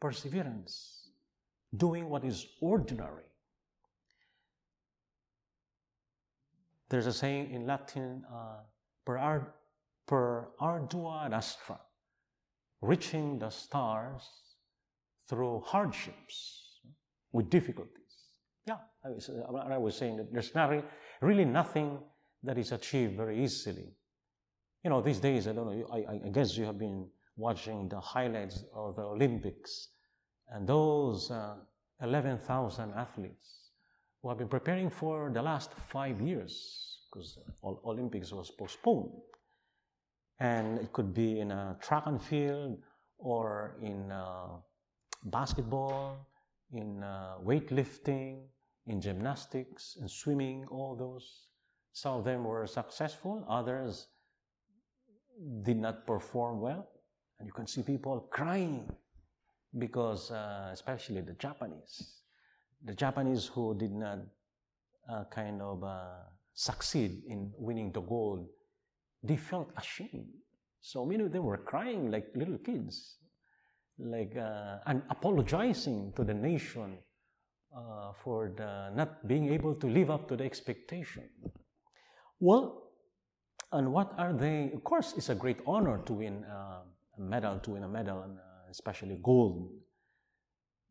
perseverance, 0.00 1.10
doing 1.76 2.08
what 2.08 2.24
is 2.24 2.46
ordinary. 2.60 3.24
There's 6.88 7.06
a 7.06 7.12
saying 7.12 7.50
in 7.50 7.66
Latin, 7.66 8.24
uh, 8.32 8.60
per, 9.04 9.52
per 10.06 10.48
ardua 10.60 11.26
ad 11.26 11.32
astra, 11.32 11.80
reaching 12.80 13.38
the 13.38 13.50
stars 13.50 14.22
through 15.28 15.62
hardships, 15.66 16.64
with 17.32 17.50
difficulties. 17.50 18.14
Yeah, 18.64 18.78
I 19.04 19.08
was, 19.10 19.28
I 19.68 19.76
was 19.76 19.96
saying 19.96 20.16
that 20.18 20.32
there's 20.32 20.54
not 20.54 20.72
really 21.20 21.44
nothing 21.44 21.98
that 22.44 22.58
is 22.58 22.72
achieved 22.72 23.16
very 23.16 23.42
easily. 23.42 23.94
You 24.82 24.90
know, 24.90 25.00
these 25.00 25.18
days, 25.18 25.48
I 25.48 25.52
don't 25.52 25.66
know, 25.66 25.86
I, 25.92 26.26
I 26.26 26.30
guess 26.30 26.56
you 26.56 26.64
have 26.64 26.78
been 26.78 27.08
watching 27.36 27.88
the 27.88 28.00
highlights 28.00 28.64
of 28.74 28.96
the 28.96 29.02
Olympics 29.02 29.88
and 30.48 30.68
those 30.68 31.30
uh, 31.30 31.56
11,000 32.02 32.92
athletes 32.94 33.70
who 34.22 34.28
have 34.28 34.38
been 34.38 34.48
preparing 34.48 34.90
for 34.90 35.30
the 35.32 35.42
last 35.42 35.72
five 35.88 36.20
years 36.20 36.98
because 37.10 37.38
Olympics 37.62 38.32
was 38.32 38.50
postponed. 38.50 39.12
And 40.40 40.78
it 40.78 40.92
could 40.92 41.14
be 41.14 41.40
in 41.40 41.50
a 41.52 41.76
track 41.80 42.04
and 42.06 42.20
field 42.20 42.78
or 43.18 43.76
in 43.80 44.10
uh, 44.10 44.48
basketball, 45.24 46.26
in 46.72 47.02
uh, 47.02 47.34
weightlifting, 47.42 48.42
in 48.86 49.00
gymnastics, 49.00 49.96
in 50.00 50.08
swimming, 50.08 50.66
all 50.70 50.96
those. 50.96 51.46
Some 51.94 52.18
of 52.18 52.24
them 52.24 52.42
were 52.42 52.66
successful, 52.66 53.46
others 53.48 54.08
did 55.62 55.78
not 55.78 56.04
perform 56.06 56.60
well. 56.60 56.88
And 57.38 57.46
you 57.46 57.52
can 57.52 57.68
see 57.68 57.82
people 57.82 58.28
crying 58.32 58.90
because, 59.78 60.32
uh, 60.32 60.70
especially 60.72 61.20
the 61.20 61.34
Japanese, 61.34 62.20
the 62.84 62.94
Japanese 62.94 63.46
who 63.46 63.76
did 63.78 63.92
not 63.92 64.18
uh, 65.08 65.24
kind 65.30 65.62
of 65.62 65.84
uh, 65.84 66.16
succeed 66.52 67.22
in 67.28 67.52
winning 67.58 67.92
the 67.92 68.00
gold, 68.00 68.48
they 69.22 69.36
felt 69.36 69.70
ashamed. 69.76 70.34
So 70.80 71.06
many 71.06 71.22
of 71.22 71.30
them 71.30 71.44
were 71.44 71.58
crying 71.58 72.10
like 72.10 72.26
little 72.34 72.58
kids, 72.58 73.18
like 73.98 74.36
uh, 74.36 74.78
and 74.86 75.02
apologizing 75.10 76.12
to 76.16 76.24
the 76.24 76.34
nation 76.34 76.98
uh, 77.76 78.12
for 78.24 78.52
the 78.56 78.90
not 78.96 79.28
being 79.28 79.52
able 79.52 79.76
to 79.76 79.86
live 79.86 80.10
up 80.10 80.28
to 80.28 80.36
the 80.36 80.44
expectation. 80.44 81.30
Well, 82.44 82.90
and 83.72 83.90
what 83.90 84.12
are 84.18 84.34
they? 84.34 84.70
Of 84.74 84.84
course, 84.84 85.14
it's 85.16 85.30
a 85.30 85.34
great 85.34 85.60
honor 85.66 86.02
to 86.04 86.12
win 86.12 86.44
uh, 86.44 86.82
a 87.16 87.20
medal, 87.20 87.58
to 87.60 87.70
win 87.70 87.84
a 87.84 87.88
medal, 87.88 88.20
and 88.20 88.36
uh, 88.36 88.70
especially 88.70 89.18
gold. 89.22 89.70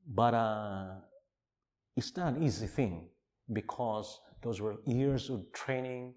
But 0.07 0.33
uh, 0.33 0.95
it's 1.95 2.17
not 2.17 2.33
an 2.33 2.41
easy 2.41 2.65
thing 2.65 3.07
because 3.59 4.19
those 4.41 4.61
were 4.61 4.77
years 4.87 5.29
of 5.29 5.45
training, 5.53 6.15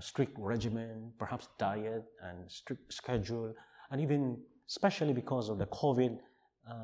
strict 0.00 0.36
regimen, 0.38 1.12
perhaps 1.18 1.48
diet 1.58 2.04
and 2.22 2.50
strict 2.52 2.92
schedule, 2.92 3.54
and 3.90 4.02
even 4.02 4.36
especially 4.68 5.14
because 5.14 5.48
of 5.48 5.56
the 5.56 5.66
COVID, 5.68 6.18
uh, 6.70 6.74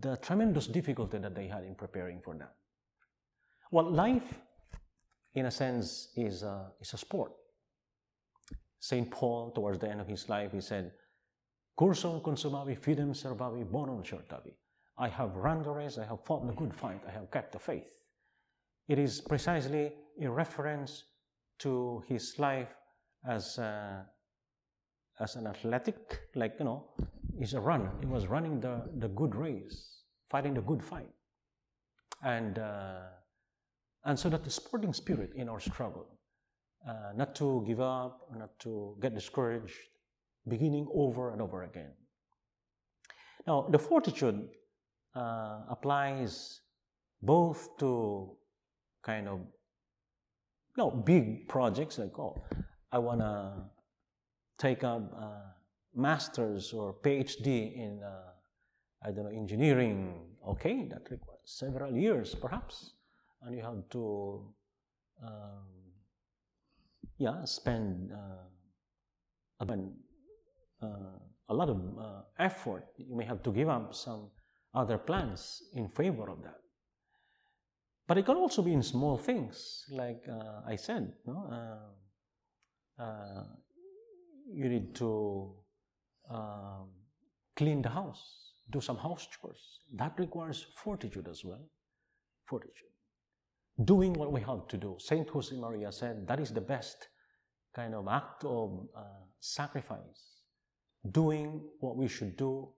the 0.00 0.16
tremendous 0.16 0.66
difficulty 0.66 1.18
that 1.18 1.36
they 1.36 1.46
had 1.46 1.62
in 1.62 1.76
preparing 1.76 2.20
for 2.24 2.34
that. 2.34 2.54
Well, 3.70 3.88
life 3.88 4.34
in 5.34 5.46
a 5.46 5.50
sense, 5.50 6.08
is 6.16 6.42
a, 6.42 6.72
is 6.80 6.92
a 6.92 6.98
sport. 6.98 7.32
St. 8.80 9.10
Paul, 9.10 9.52
towards 9.52 9.78
the 9.78 9.88
end 9.88 10.00
of 10.00 10.08
his 10.08 10.28
life, 10.28 10.52
he 10.52 10.60
said, 10.60 10.92
Cursum 11.78 12.20
consummavi 12.22 12.78
fidem 12.78 13.10
servavi 13.14 13.64
bonum 13.70 14.02
certavi. 14.02 14.52
I 14.98 15.08
have 15.08 15.36
run 15.36 15.62
the 15.62 15.70
race, 15.70 15.98
I 15.98 16.04
have 16.04 16.24
fought 16.24 16.46
the 16.46 16.52
good 16.52 16.74
fight, 16.74 17.00
I 17.06 17.10
have 17.10 17.30
kept 17.30 17.52
the 17.52 17.58
faith. 17.58 17.90
It 18.88 18.98
is 18.98 19.20
precisely 19.20 19.92
a 20.20 20.30
reference 20.30 21.04
to 21.60 22.02
his 22.08 22.34
life 22.38 22.74
as, 23.26 23.58
a, 23.58 24.04
as 25.20 25.36
an 25.36 25.46
athletic, 25.46 26.20
like, 26.34 26.54
you 26.58 26.64
know, 26.64 26.88
he's 27.38 27.54
a 27.54 27.60
runner. 27.60 27.90
He 28.00 28.06
was 28.06 28.26
running 28.26 28.60
the, 28.60 28.82
the 28.98 29.08
good 29.08 29.34
race, 29.34 30.02
fighting 30.30 30.54
the 30.54 30.62
good 30.62 30.82
fight. 30.82 31.10
And 32.24 32.58
uh, 32.58 33.00
and 34.04 34.18
so 34.18 34.28
that 34.28 34.44
the 34.44 34.50
sporting 34.50 34.92
spirit 34.92 35.32
in 35.34 35.48
our 35.48 35.60
struggle, 35.60 36.06
uh, 36.88 37.12
not 37.14 37.34
to 37.36 37.64
give 37.66 37.80
up, 37.80 38.28
not 38.34 38.58
to 38.60 38.96
get 39.00 39.14
discouraged, 39.14 39.76
beginning 40.48 40.86
over 40.94 41.32
and 41.32 41.42
over 41.42 41.64
again. 41.64 41.92
Now, 43.46 43.66
the 43.70 43.78
fortitude 43.78 44.48
uh, 45.14 45.60
applies 45.68 46.60
both 47.22 47.76
to 47.78 48.36
kind 49.02 49.28
of 49.28 49.40
no 50.76 50.90
big 50.90 51.48
projects 51.48 51.98
like 51.98 52.18
oh, 52.18 52.42
I 52.92 52.98
want 52.98 53.20
to 53.20 53.64
take 54.58 54.84
up 54.84 55.12
uh, 55.18 55.52
masters 55.94 56.72
or 56.72 56.94
PhD 56.94 57.76
in 57.76 58.00
uh, 58.02 58.30
I 59.04 59.10
don't 59.10 59.24
know 59.24 59.30
engineering. 59.30 60.14
Okay, 60.48 60.88
that 60.90 61.02
requires 61.10 61.40
several 61.44 61.94
years, 61.94 62.34
perhaps 62.34 62.94
and 63.42 63.56
you 63.56 63.62
have 63.62 63.88
to 63.90 64.44
um, 65.22 65.66
yeah 67.18 67.44
spend 67.44 68.10
uh, 68.12 69.64
uh, 70.82 70.86
a 71.48 71.54
lot 71.54 71.68
of 71.68 71.76
uh, 71.98 72.22
effort. 72.38 72.86
You 72.96 73.16
may 73.16 73.24
have 73.24 73.42
to 73.42 73.52
give 73.52 73.68
up 73.68 73.94
some 73.94 74.30
other 74.74 74.98
plans 74.98 75.62
in 75.74 75.88
favor 75.88 76.30
of 76.30 76.42
that. 76.42 76.60
But 78.06 78.18
it 78.18 78.26
can 78.26 78.36
also 78.36 78.62
be 78.62 78.72
in 78.72 78.82
small 78.82 79.16
things 79.16 79.84
like 79.90 80.24
uh, 80.28 80.62
i 80.66 80.76
said 80.76 81.12
no? 81.26 81.46
Uh, 81.50 83.02
uh, 83.02 83.44
you 84.52 84.68
need 84.68 84.94
to 84.96 85.54
um, 86.28 86.88
clean 87.56 87.82
the 87.82 87.88
house 87.88 88.50
do 88.70 88.80
some 88.80 88.96
house 88.96 89.26
chores. 89.26 89.80
That 89.94 90.18
requires 90.18 90.66
fortitude 90.76 91.28
as 91.28 91.44
well. 91.44 91.68
Fortitude 92.46 92.89
doing 93.84 94.12
what 94.12 94.32
we 94.32 94.40
have 94.40 94.66
to 94.68 94.76
do. 94.76 94.96
Saint 94.98 95.28
Josemaria 95.28 95.92
said 95.92 96.26
that 96.26 96.40
is 96.40 96.52
the 96.52 96.60
best 96.60 97.08
kind 97.74 97.94
of 97.94 98.08
act 98.08 98.44
of 98.44 98.86
uh, 98.96 99.02
sacrifice, 99.40 100.42
doing 101.12 101.62
what 101.80 101.96
we 101.96 102.08
should 102.08 102.36
do 102.36 102.68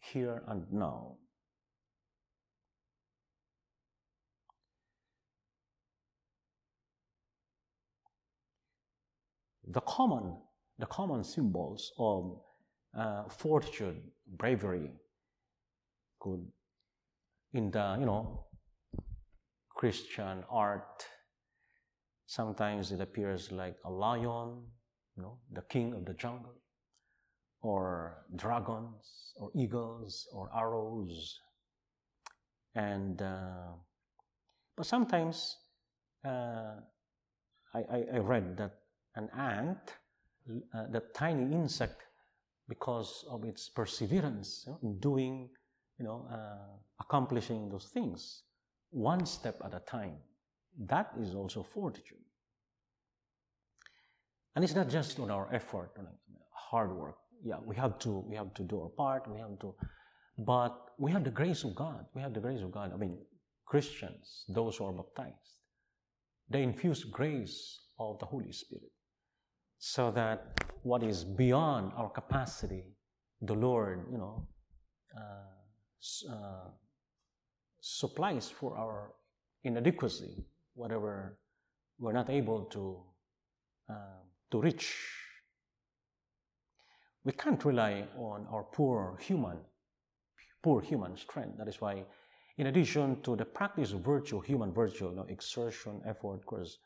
here 0.00 0.42
and 0.48 0.64
now. 0.70 1.16
The 9.70 9.80
common, 9.82 10.36
the 10.78 10.86
common 10.86 11.24
symbols 11.24 11.92
of 11.98 12.40
uh, 12.98 13.24
fortitude, 13.28 14.00
bravery, 14.26 14.90
could, 16.20 16.46
in 17.52 17.70
the 17.70 17.96
you 17.98 18.06
know 18.06 18.47
Christian 19.78 20.42
art. 20.50 21.06
Sometimes 22.26 22.90
it 22.90 23.00
appears 23.00 23.52
like 23.52 23.76
a 23.84 23.90
lion, 23.90 24.66
you 25.16 25.22
know, 25.22 25.38
the 25.52 25.62
king 25.62 25.94
of 25.94 26.04
the 26.04 26.14
jungle, 26.14 26.56
or 27.62 28.26
dragons, 28.34 29.32
or 29.36 29.50
eagles, 29.54 30.26
or 30.32 30.50
arrows. 30.54 31.38
And, 32.74 33.22
uh, 33.22 33.78
but 34.76 34.84
sometimes 34.84 35.56
uh, 36.24 36.74
I, 37.72 37.78
I, 37.78 38.04
I 38.14 38.18
read 38.18 38.56
that 38.56 38.74
an 39.14 39.30
ant, 39.36 39.94
uh, 40.74 40.86
that 40.90 41.14
tiny 41.14 41.54
insect, 41.54 42.02
because 42.68 43.24
of 43.30 43.44
its 43.44 43.68
perseverance 43.68 44.64
you 44.66 44.72
know, 44.72 44.78
in 44.82 44.98
doing, 44.98 45.48
you 45.98 46.04
know, 46.04 46.26
uh, 46.32 46.76
accomplishing 47.00 47.70
those 47.70 47.86
things, 47.94 48.42
one 48.90 49.26
step 49.26 49.60
at 49.64 49.74
a 49.74 49.80
time, 49.80 50.16
that 50.86 51.10
is 51.20 51.34
also 51.34 51.62
fortitude. 51.62 52.18
And 54.54 54.64
it's 54.64 54.74
not 54.74 54.88
just 54.88 55.18
on 55.20 55.30
our 55.30 55.52
effort, 55.52 55.92
on 55.98 56.06
hard 56.52 56.96
work. 56.96 57.16
Yeah, 57.44 57.56
we 57.64 57.76
have 57.76 57.98
to 58.00 58.24
we 58.28 58.34
have 58.36 58.52
to 58.54 58.62
do 58.64 58.80
our 58.80 58.88
part. 58.88 59.30
We 59.30 59.38
have 59.38 59.58
to, 59.60 59.74
but 60.38 60.74
we 60.98 61.12
have 61.12 61.22
the 61.22 61.30
grace 61.30 61.62
of 61.64 61.74
God. 61.74 62.06
We 62.14 62.22
have 62.22 62.34
the 62.34 62.40
grace 62.40 62.62
of 62.62 62.72
God. 62.72 62.92
I 62.92 62.96
mean, 62.96 63.18
Christians, 63.64 64.44
those 64.48 64.76
who 64.76 64.86
are 64.86 64.92
baptized, 64.92 65.58
they 66.50 66.62
infused 66.62 67.10
grace 67.12 67.80
of 68.00 68.18
the 68.18 68.26
Holy 68.26 68.50
Spirit, 68.50 68.90
so 69.78 70.10
that 70.10 70.64
what 70.82 71.02
is 71.02 71.24
beyond 71.24 71.92
our 71.96 72.08
capacity, 72.10 72.84
the 73.42 73.54
Lord, 73.54 74.06
you 74.10 74.18
know, 74.18 74.48
uh, 75.16 76.32
uh, 76.32 76.70
supplies 77.88 78.50
for 78.50 78.76
our 78.76 79.14
inadequacy, 79.64 80.44
whatever 80.74 81.38
we're 81.98 82.12
not 82.12 82.28
able 82.28 82.64
to 82.64 83.02
uh, 83.90 84.20
to 84.50 84.60
reach. 84.60 84.94
We 87.24 87.32
can't 87.32 87.64
rely 87.64 88.06
on 88.16 88.46
our 88.50 88.64
poor 88.64 89.18
human, 89.20 89.58
poor 90.62 90.80
human 90.80 91.16
strength. 91.16 91.58
That 91.58 91.68
is 91.68 91.80
why 91.80 92.04
in 92.58 92.66
addition 92.66 93.22
to 93.22 93.36
the 93.36 93.44
practice 93.44 93.92
of 93.92 94.00
virtue, 94.00 94.40
human 94.40 94.72
virtue, 94.72 95.08
you 95.08 95.16
know, 95.16 95.26
exertion, 95.28 96.02
effort, 96.04 96.44
course, 96.44 96.78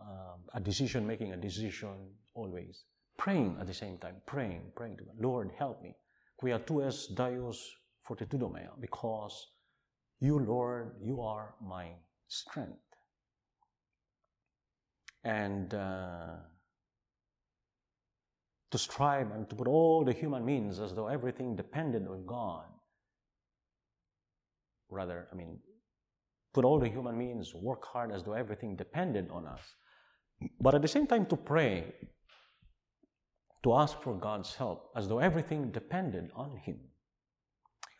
um, 0.00 0.40
a 0.54 0.60
decision, 0.60 1.06
making 1.06 1.32
a 1.32 1.36
decision 1.36 1.96
always, 2.34 2.84
praying 3.18 3.56
at 3.60 3.66
the 3.66 3.74
same 3.74 3.98
time, 3.98 4.16
praying, 4.26 4.62
praying 4.74 4.96
to 4.96 5.04
God, 5.04 5.16
Lord, 5.18 5.50
help 5.58 5.82
me. 5.82 5.94
Quia 6.38 6.58
tu 6.60 6.82
es 6.82 7.08
Deus 7.08 7.70
fortitudo 8.08 8.50
mea, 8.52 8.68
because 8.80 9.48
you, 10.20 10.38
Lord, 10.38 10.92
you 11.02 11.22
are 11.22 11.54
my 11.66 11.88
strength. 12.28 12.78
And 15.24 15.74
uh, 15.74 16.36
to 18.70 18.78
strive 18.78 19.30
and 19.32 19.48
to 19.50 19.56
put 19.56 19.66
all 19.66 20.04
the 20.04 20.12
human 20.12 20.44
means 20.44 20.80
as 20.80 20.94
though 20.94 21.08
everything 21.08 21.56
depended 21.56 22.06
on 22.06 22.24
God 22.26 22.64
rather, 24.90 25.28
I 25.32 25.36
mean, 25.36 25.58
put 26.52 26.64
all 26.64 26.78
the 26.78 26.88
human 26.88 27.16
means, 27.16 27.54
work 27.54 27.84
hard 27.84 28.12
as 28.12 28.24
though 28.24 28.32
everything 28.32 28.76
depended 28.76 29.28
on 29.30 29.46
us. 29.46 29.60
But 30.60 30.74
at 30.74 30.82
the 30.82 30.88
same 30.88 31.06
time, 31.06 31.26
to 31.26 31.36
pray, 31.36 31.92
to 33.62 33.74
ask 33.74 34.00
for 34.02 34.14
God's 34.14 34.54
help 34.54 34.90
as 34.96 35.06
though 35.06 35.18
everything 35.18 35.70
depended 35.70 36.30
on 36.34 36.56
Him. 36.56 36.78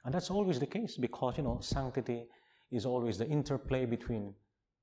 And 0.04 0.14
that's 0.14 0.30
always 0.30 0.58
the 0.58 0.66
case 0.66 0.96
because, 0.96 1.36
you 1.36 1.44
know, 1.44 1.58
sanctity 1.60 2.26
is 2.70 2.86
always 2.86 3.18
the 3.18 3.26
interplay 3.26 3.84
between 3.84 4.34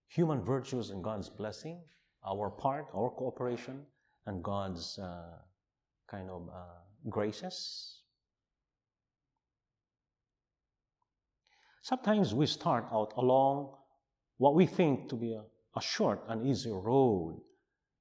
human 0.07 0.41
virtues 0.41 0.89
and 0.89 1.03
God's 1.03 1.29
blessing, 1.29 1.81
our 2.25 2.49
part, 2.49 2.87
our 2.93 3.09
cooperation, 3.09 3.85
and 4.25 4.43
God's 4.43 4.99
uh, 4.99 5.39
kind 6.09 6.29
of 6.29 6.49
uh, 6.49 7.09
graces. 7.09 8.01
Sometimes 11.81 12.33
we 12.33 12.45
start 12.45 12.85
out 12.91 13.13
along 13.17 13.73
what 14.37 14.55
we 14.55 14.65
think 14.65 15.09
to 15.09 15.15
be 15.15 15.33
a, 15.33 15.43
a 15.77 15.81
short 15.81 16.21
and 16.27 16.45
easy 16.45 16.71
road, 16.71 17.41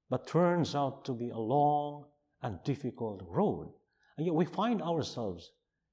but 0.09 0.27
turns 0.27 0.75
out 0.75 1.05
to 1.05 1.13
be 1.13 1.29
a 1.29 1.37
long 1.37 2.05
and 2.41 2.59
difficult 2.63 3.23
road. 3.27 3.71
And 4.17 4.25
yet 4.25 4.35
we 4.35 4.45
find 4.45 4.81
ourselves 4.81 5.51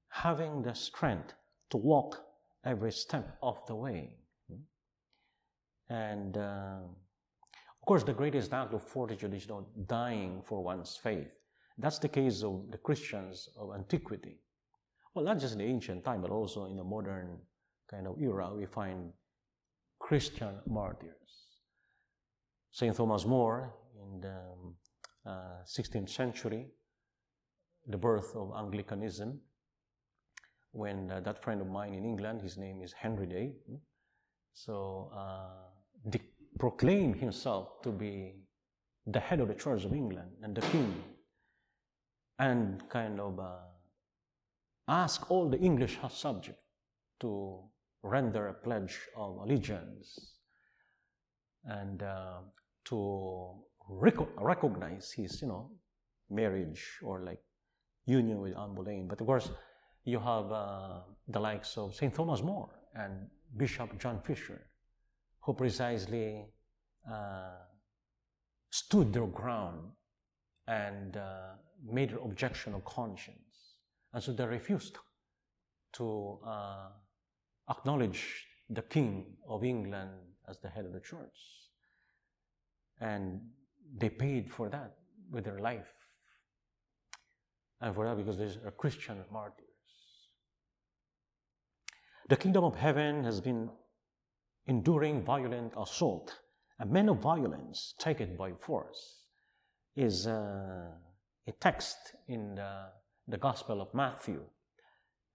having 0.09 0.61
the 0.61 0.73
strength 0.73 1.33
to 1.69 1.77
walk 1.77 2.23
every 2.63 2.91
step 2.91 3.37
of 3.41 3.65
the 3.67 3.75
way. 3.75 4.11
And 5.89 6.37
uh, 6.37 6.79
of 7.85 7.85
course, 7.85 8.03
the 8.03 8.13
greatest 8.13 8.53
act 8.53 8.73
of 8.73 8.81
fortitude 8.81 9.33
is 9.33 9.47
not 9.47 9.63
dying 9.87 10.41
for 10.43 10.63
one's 10.63 10.97
faith. 10.97 11.31
That's 11.77 11.99
the 11.99 12.09
case 12.09 12.41
of 12.41 12.71
the 12.71 12.77
Christians 12.77 13.49
of 13.59 13.75
antiquity. 13.75 14.39
Well, 15.13 15.25
not 15.25 15.39
just 15.39 15.53
in 15.53 15.59
the 15.59 15.65
ancient 15.65 16.03
time, 16.03 16.21
but 16.21 16.31
also 16.31 16.65
in 16.65 16.77
the 16.77 16.83
modern 16.83 17.37
kind 17.89 18.07
of 18.07 18.19
era, 18.19 18.51
we 18.53 18.65
find 18.65 19.11
Christian 19.99 20.55
martyrs. 20.65 21.59
St. 22.71 22.95
Thomas 22.95 23.25
More 23.25 23.73
in 24.01 24.19
the 24.19 25.29
uh, 25.29 25.63
16th 25.65 26.09
century, 26.09 26.67
the 27.87 27.97
birth 27.97 28.35
of 28.35 28.51
Anglicanism, 28.57 29.39
when 30.75 31.09
uh, 31.09 31.21
that 31.21 31.41
friend 31.41 31.61
of 31.61 31.67
mine 31.67 31.93
in 31.93 32.03
England, 32.03 32.41
his 32.41 32.57
name 32.57 32.81
is 32.81 32.91
Henry 32.91 33.25
Day, 33.25 33.53
so 34.53 35.09
uh, 35.15 36.17
proclaimed 36.59 37.15
himself 37.15 37.81
to 37.81 37.91
be 37.91 38.33
the 39.07 39.19
head 39.19 39.39
of 39.39 39.47
the 39.47 39.53
Church 39.53 39.85
of 39.85 39.93
England 39.93 40.31
and 40.43 40.53
the 40.53 40.61
king, 40.61 40.93
and 42.39 42.83
kind 42.89 43.21
of 43.21 43.39
uh, 43.39 43.59
asked 44.89 45.25
all 45.29 45.49
the 45.49 45.59
English 45.59 45.97
subjects 46.09 46.61
to 47.21 47.61
render 48.03 48.49
a 48.49 48.53
pledge 48.53 48.99
of 49.15 49.37
allegiance 49.37 50.39
and 51.63 52.03
uh, 52.03 52.39
to 52.83 53.53
rec- 53.89 54.39
recognize 54.39 55.11
his, 55.11 55.41
you 55.41 55.47
know, 55.47 55.71
marriage 56.29 56.99
or 57.01 57.23
like 57.23 57.39
union 58.05 58.41
with 58.41 58.57
Anne 58.57 58.75
Boleyn. 58.75 59.07
But 59.07 59.21
of 59.21 59.27
course, 59.27 59.49
you 60.05 60.19
have 60.19 60.51
uh, 60.51 60.99
the 61.27 61.39
likes 61.39 61.77
of 61.77 61.95
St. 61.95 62.13
Thomas 62.13 62.41
More 62.41 62.69
and 62.95 63.27
Bishop 63.57 63.99
John 63.99 64.21
Fisher, 64.21 64.61
who 65.41 65.53
precisely 65.53 66.45
uh, 67.11 67.57
stood 68.69 69.11
their 69.11 69.25
ground 69.25 69.91
and 70.67 71.17
uh, 71.17 71.53
made 71.83 72.11
an 72.11 72.19
objection 72.23 72.75
of 72.75 72.85
conscience. 72.85 73.77
And 74.13 74.23
so 74.23 74.31
they 74.31 74.45
refused 74.45 74.97
to 75.93 76.39
uh, 76.45 76.89
acknowledge 77.69 78.45
the 78.69 78.83
King 78.83 79.25
of 79.49 79.63
England 79.63 80.11
as 80.47 80.59
the 80.59 80.69
head 80.69 80.85
of 80.85 80.93
the 80.93 80.99
church. 80.99 81.39
And 83.01 83.41
they 83.97 84.09
paid 84.09 84.51
for 84.51 84.69
that 84.69 84.95
with 85.31 85.45
their 85.45 85.59
life. 85.59 85.91
And 87.81 87.93
for 87.93 88.05
that, 88.05 88.17
because 88.17 88.37
these 88.37 88.57
are 88.63 88.71
Christian 88.71 89.17
martyrs. 89.31 89.64
The 92.27 92.35
kingdom 92.35 92.63
of 92.63 92.75
heaven 92.75 93.23
has 93.23 93.39
been 93.39 93.69
enduring 94.65 95.23
violent 95.23 95.73
assault. 95.77 96.33
A 96.79 96.85
man 96.85 97.07
of 97.09 97.19
violence, 97.19 97.93
taken 97.99 98.35
by 98.35 98.51
force, 98.53 99.25
is 99.95 100.25
uh, 100.25 100.89
a 101.47 101.51
text 101.59 101.97
in 102.27 102.55
the, 102.55 102.87
the 103.27 103.37
Gospel 103.37 103.79
of 103.79 103.93
Matthew 103.93 104.41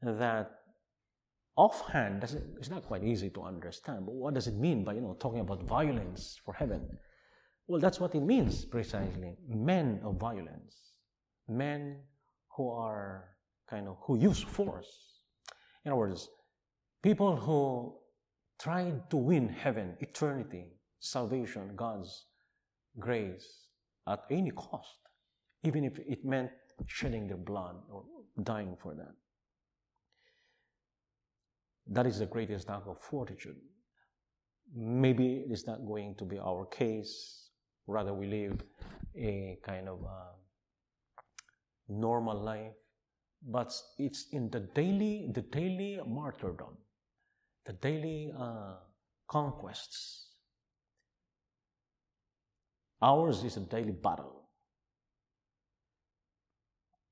that 0.03 0.51
offhand, 1.57 2.25
it's 2.59 2.71
not 2.71 2.85
quite 2.87 3.05
easy 3.05 3.31
to 3.31 3.43
understand. 3.43 4.07
But 4.07 4.15
what 4.15 4.35
does 4.35 4.49
it 4.49 4.57
mean 4.57 4.83
by 4.83 4.95
you 4.95 5.01
know 5.01 5.17
talking 5.21 5.41
about 5.41 5.63
violence 5.63 6.41
for 6.45 6.55
heaven? 6.55 6.99
Well, 7.69 7.81
that's 7.81 8.01
what 8.01 8.17
it 8.17 8.21
means 8.23 8.65
precisely. 8.65 9.37
Men 9.47 10.01
of 10.03 10.17
violence, 10.17 10.75
men 11.49 12.01
who 12.57 12.69
are 12.69 13.37
kind 13.69 13.87
of 13.87 13.97
who 14.03 14.19
use 14.19 14.43
force. 14.43 15.23
In 15.85 15.93
other 15.93 15.99
words, 15.99 16.29
people 17.03 17.37
who 17.37 17.95
tried 18.61 19.09
to 19.11 19.17
win 19.17 19.49
heaven, 19.49 19.97
eternity, 20.01 20.67
salvation, 20.99 21.73
God's 21.77 22.27
grace 22.99 23.67
at 24.07 24.21
any 24.31 24.51
cost, 24.51 24.99
even 25.65 25.85
if 25.85 25.99
it 25.99 26.25
meant 26.25 26.51
shedding 26.87 27.27
their 27.27 27.37
blood 27.37 27.77
or 27.91 28.05
dying 28.43 28.77
for 28.83 28.95
that. 28.95 29.15
That 31.87 32.07
is 32.07 32.19
the 32.19 32.27
greatest 32.27 32.71
act 32.71 32.87
of 32.87 33.01
fortitude. 33.01 33.57
Maybe 34.75 35.45
it's 35.49 35.67
not 35.67 35.85
going 35.87 36.15
to 36.17 36.25
be 36.25 36.39
our 36.39 36.67
case. 36.67 37.51
Rather, 37.87 38.15
we 38.15 38.27
live 38.27 38.61
a 39.17 39.59
kind 39.65 39.89
of 39.89 39.99
uh, 40.05 40.33
normal 41.89 42.41
life. 42.41 42.73
But 43.43 43.75
it's 43.99 44.27
in 44.33 44.51
the 44.51 44.61
daily, 44.61 45.31
the 45.33 45.43
daily 45.43 45.99
martyrdom, 46.07 46.77
the 47.67 47.73
daily 47.75 48.33
uh, 48.39 48.77
conquests. 49.29 50.29
Ours 53.03 53.45
is 53.45 53.57
a 53.57 53.61
daily 53.61 53.93
battle. 53.93 54.49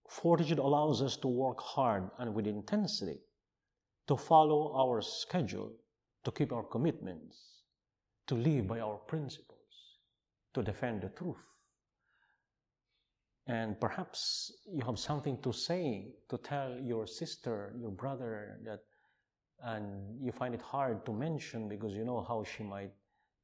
Fortitude 0.09 0.59
allows 0.59 1.03
us 1.03 1.17
to 1.19 1.29
work 1.29 1.61
hard 1.61 2.11
and 2.19 2.35
with 2.35 2.47
intensity 2.47 3.21
to 4.09 4.17
follow 4.17 4.75
our 4.75 5.01
schedule, 5.03 5.71
to 6.25 6.31
keep 6.33 6.53
our 6.53 6.65
commitments, 6.65 7.63
to 8.27 8.35
live 8.35 8.67
by 8.67 8.81
our 8.81 8.97
principles, 8.97 9.99
to 10.55 10.63
defend 10.63 11.03
the 11.03 11.11
truth. 11.11 11.37
And 13.47 13.81
perhaps 13.81 14.53
you 14.71 14.85
have 14.85 14.99
something 14.99 15.41
to 15.43 15.53
say 15.53 16.15
to 16.29 16.39
tell 16.39 16.79
your 16.81 17.07
sister, 17.07 17.75
your 17.79 17.91
brother 17.91 18.59
that, 18.65 18.81
and 19.63 20.21
you 20.21 20.33
find 20.33 20.55
it 20.55 20.63
hard 20.63 21.05
to 21.07 21.13
mention 21.13 21.69
because 21.69 21.93
you 21.93 22.05
know 22.05 22.25
how 22.27 22.45
she 22.45 22.63
might 22.63 22.93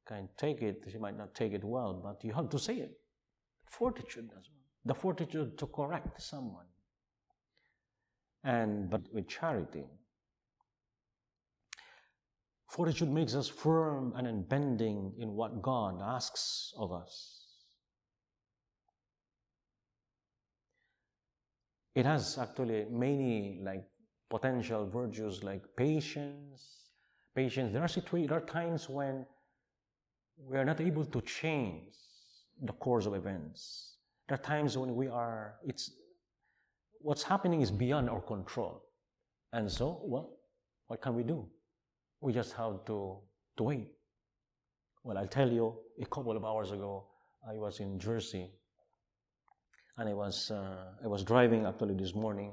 kind 0.06 0.28
of 0.28 0.36
take 0.36 0.62
it. 0.62 0.84
She 0.90 0.98
might 0.98 1.16
not 1.16 1.34
take 1.34 1.52
it 1.52 1.64
well, 1.64 1.92
but 1.92 2.24
you 2.24 2.32
have 2.32 2.48
to 2.50 2.58
say 2.58 2.74
it. 2.74 2.92
Fortitude 3.66 4.30
as 4.38 4.48
well. 4.48 4.64
The 4.84 4.94
fortitude 4.94 5.58
to 5.58 5.66
correct 5.66 6.20
someone. 6.22 6.66
And 8.44 8.90
but 8.90 9.02
with 9.12 9.28
charity. 9.28 9.84
Fortitude 12.68 13.10
makes 13.10 13.34
us 13.34 13.48
firm 13.48 14.12
and 14.16 14.26
unbending 14.26 15.12
in 15.18 15.34
what 15.34 15.62
God 15.62 16.00
asks 16.02 16.74
of 16.76 16.92
us. 16.92 17.44
it 21.94 22.04
has 22.04 22.38
actually 22.38 22.86
many 22.90 23.60
like 23.62 23.84
potential 24.34 24.82
virtues 25.00 25.44
like 25.44 25.62
patience 25.76 26.60
patience. 27.34 27.72
There 27.72 27.82
are 27.82 27.88
situations 27.88 28.30
there 28.30 28.38
are 28.38 28.46
times 28.60 28.88
when 28.88 29.26
we 30.48 30.56
are 30.56 30.64
not 30.64 30.80
able 30.80 31.04
to 31.04 31.20
change 31.22 31.94
the 32.62 32.72
course 32.72 33.06
of 33.06 33.14
events. 33.14 33.96
There 34.28 34.38
are 34.38 34.46
times 34.54 34.78
when 34.78 34.94
we 34.94 35.06
are 35.08 35.54
it's 35.64 35.90
what's 37.00 37.22
happening 37.22 37.60
is 37.60 37.70
beyond 37.70 38.08
our 38.10 38.20
control. 38.20 38.82
And 39.52 39.70
so 39.70 40.00
well 40.04 40.30
what 40.88 41.00
can 41.00 41.14
we 41.14 41.22
do? 41.22 41.38
We 42.20 42.32
just 42.32 42.52
have 42.54 42.84
to 42.86 42.98
to 43.58 43.62
wait. 43.62 43.88
Well 45.04 45.18
i'll 45.18 45.34
tell 45.40 45.50
you 45.58 45.66
a 46.00 46.06
couple 46.06 46.36
of 46.36 46.44
hours 46.44 46.70
ago 46.72 46.92
i 47.52 47.54
was 47.64 47.80
in 47.80 47.98
jersey 47.98 48.46
and 49.98 50.08
I 50.08 50.14
was 50.14 50.50
uh, 50.50 51.04
I 51.04 51.06
was 51.06 51.22
driving 51.22 51.66
actually 51.66 51.94
this 51.94 52.14
morning, 52.14 52.52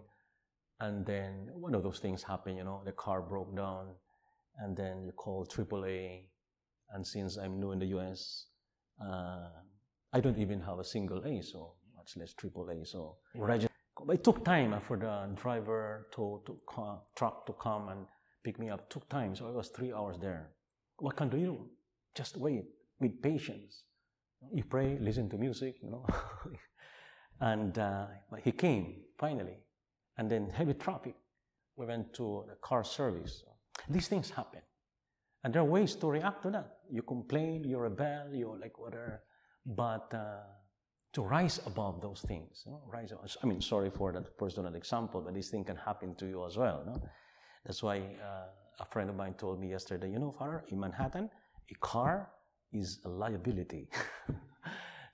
and 0.81 1.05
then 1.05 1.47
one 1.53 1.73
of 1.75 1.83
those 1.83 1.99
things 1.99 2.23
happened. 2.23 2.57
You 2.57 2.63
know, 2.63 2.81
the 2.83 2.91
car 2.91 3.21
broke 3.21 3.55
down, 3.55 3.89
and 4.57 4.75
then 4.75 5.03
you 5.05 5.11
call 5.13 5.45
AAA, 5.45 6.23
and 6.93 7.05
since 7.05 7.37
I'm 7.37 7.59
new 7.59 7.71
in 7.71 7.79
the 7.79 7.85
U.S., 7.97 8.47
uh, 9.03 9.47
I 10.13 10.19
don't 10.19 10.37
even 10.37 10.59
have 10.61 10.79
a 10.79 10.83
single 10.83 11.23
A, 11.25 11.41
so 11.41 11.73
much 11.95 12.17
less 12.17 12.33
AAA. 12.33 12.87
So 12.87 13.17
it 14.09 14.23
took 14.23 14.43
time 14.43 14.79
for 14.81 14.97
the 14.97 15.29
driver 15.35 16.07
to, 16.15 16.41
to 16.45 16.59
truck 17.15 17.45
to 17.45 17.53
come 17.53 17.89
and 17.89 18.05
pick 18.43 18.59
me 18.59 18.69
up. 18.69 18.81
It 18.81 18.89
took 18.89 19.07
time, 19.07 19.35
so 19.35 19.47
I 19.47 19.51
was 19.51 19.69
three 19.69 19.93
hours 19.93 20.17
there. 20.19 20.49
What 20.97 21.15
can 21.15 21.31
you 21.31 21.45
do? 21.45 21.69
Just 22.15 22.37
wait 22.37 22.65
with 22.99 23.21
patience. 23.21 23.83
You 24.53 24.63
pray, 24.63 24.97
listen 24.99 25.29
to 25.29 25.37
music, 25.37 25.75
you 25.81 25.89
know. 25.91 26.05
And 27.41 27.75
uh, 27.79 28.05
he 28.43 28.51
came 28.51 28.97
finally. 29.17 29.57
And 30.21 30.29
then 30.29 30.51
heavy 30.51 30.75
traffic. 30.75 31.15
We 31.77 31.87
went 31.87 32.13
to 32.13 32.43
the 32.47 32.53
car 32.61 32.83
service. 32.83 33.43
These 33.89 34.07
things 34.07 34.29
happen. 34.29 34.61
And 35.43 35.51
there 35.51 35.63
are 35.63 35.71
ways 35.77 35.95
to 35.95 36.11
react 36.11 36.43
to 36.43 36.51
that. 36.51 36.77
You 36.91 37.01
complain, 37.01 37.63
you 37.63 37.79
rebel, 37.79 38.27
you 38.31 38.55
like 38.61 38.77
whatever. 38.77 39.23
But 39.65 40.13
uh, 40.13 40.43
to 41.13 41.23
rise 41.23 41.59
above 41.65 42.01
those 42.01 42.21
things. 42.27 42.61
You 42.67 42.73
know? 42.73 42.83
rise 42.85 43.11
above. 43.11 43.35
I 43.41 43.47
mean, 43.47 43.61
sorry 43.61 43.89
for 43.89 44.11
that 44.11 44.37
personal 44.37 44.75
example, 44.75 45.21
but 45.21 45.33
this 45.33 45.49
thing 45.49 45.63
can 45.63 45.77
happen 45.77 46.13
to 46.17 46.27
you 46.27 46.45
as 46.45 46.55
well. 46.55 46.83
No? 46.85 47.01
That's 47.65 47.81
why 47.81 47.97
uh, 48.23 48.45
a 48.79 48.85
friend 48.91 49.09
of 49.09 49.15
mine 49.15 49.33
told 49.33 49.59
me 49.59 49.71
yesterday, 49.71 50.11
you 50.11 50.19
know, 50.19 50.35
Father, 50.37 50.63
in 50.67 50.79
Manhattan, 50.79 51.31
a 51.71 51.75
car 51.79 52.29
is 52.71 52.99
a 53.05 53.09
liability. 53.09 53.89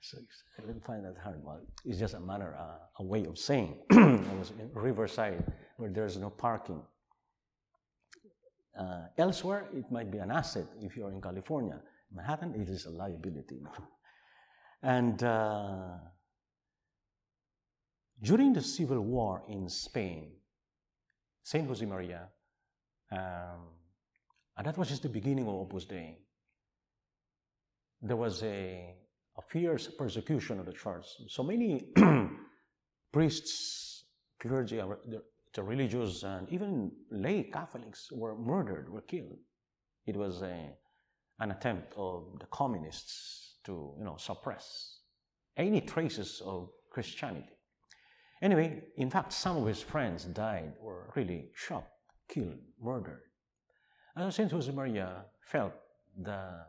So 0.00 0.18
I 0.58 0.66
didn't 0.66 0.84
find 0.84 1.04
that 1.04 1.16
hard, 1.22 1.44
but 1.44 1.64
it's 1.84 1.98
just 1.98 2.14
a 2.14 2.20
manner, 2.20 2.56
uh, 2.58 2.78
a 3.00 3.04
way 3.04 3.24
of 3.24 3.38
saying. 3.38 3.78
I 3.90 4.34
was 4.38 4.52
in 4.58 4.70
Riverside 4.72 5.44
where 5.76 5.90
there's 5.90 6.16
no 6.16 6.30
parking. 6.30 6.82
Uh, 8.78 9.06
elsewhere, 9.16 9.68
it 9.74 9.90
might 9.90 10.10
be 10.10 10.18
an 10.18 10.30
asset 10.30 10.66
if 10.80 10.96
you're 10.96 11.10
in 11.10 11.20
California. 11.20 11.80
Manhattan, 12.14 12.54
it 12.54 12.68
is 12.68 12.86
a 12.86 12.90
liability. 12.90 13.60
and 14.82 15.22
uh, 15.24 15.96
during 18.22 18.52
the 18.52 18.62
Civil 18.62 19.00
War 19.00 19.42
in 19.48 19.68
Spain, 19.68 20.30
Saint 21.42 21.68
Josemaria, 21.68 22.28
um, 23.10 23.68
and 24.56 24.66
that 24.66 24.78
was 24.78 24.88
just 24.88 25.02
the 25.02 25.08
beginning 25.08 25.46
of 25.46 25.54
Opus 25.54 25.84
Dei, 25.86 26.18
there 28.00 28.16
was 28.16 28.42
a 28.44 28.94
a 29.38 29.42
fierce 29.42 29.86
persecution 29.86 30.58
of 30.58 30.66
the 30.66 30.72
church. 30.72 31.06
So 31.28 31.42
many 31.42 31.88
priests, 33.12 34.04
clergy, 34.40 34.80
the 35.54 35.62
religious, 35.62 36.24
and 36.24 36.48
even 36.50 36.90
lay 37.10 37.44
Catholics 37.44 38.10
were 38.12 38.36
murdered, 38.36 38.92
were 38.92 39.02
killed. 39.02 39.38
It 40.06 40.16
was 40.16 40.42
a, 40.42 40.70
an 41.40 41.52
attempt 41.52 41.94
of 41.96 42.38
the 42.40 42.46
communists 42.46 43.58
to, 43.64 43.94
you 43.98 44.04
know, 44.04 44.16
suppress 44.16 44.98
any 45.56 45.80
traces 45.80 46.42
of 46.44 46.70
Christianity. 46.90 47.50
Anyway, 48.40 48.82
in 48.96 49.10
fact, 49.10 49.32
some 49.32 49.56
of 49.56 49.66
his 49.66 49.82
friends 49.82 50.24
died, 50.24 50.72
were 50.80 51.10
really 51.16 51.50
shot, 51.54 51.86
killed, 52.28 52.58
murdered. 52.80 53.22
And 54.14 54.32
Saint 54.32 54.52
Josemaria 54.52 55.24
felt 55.44 55.72
the, 56.16 56.64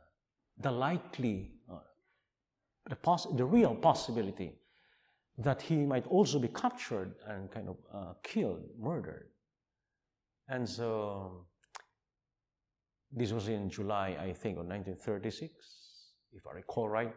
the 0.57 0.71
likely 0.71 1.58
the, 2.87 2.97
the 3.35 3.45
real 3.45 3.75
possibility 3.75 4.53
that 5.37 5.61
he 5.61 5.77
might 5.77 6.05
also 6.07 6.37
be 6.39 6.49
captured 6.49 7.15
and 7.27 7.49
kind 7.49 7.69
of 7.69 7.77
uh, 7.93 8.13
killed, 8.23 8.63
murdered. 8.77 9.29
And 10.49 10.67
so 10.67 11.45
this 13.11 13.31
was 13.31 13.47
in 13.47 13.69
July, 13.69 14.17
I 14.19 14.33
think, 14.33 14.57
of 14.57 14.65
1936, 14.65 15.53
if 16.33 16.45
I 16.45 16.55
recall 16.55 16.89
right. 16.89 17.15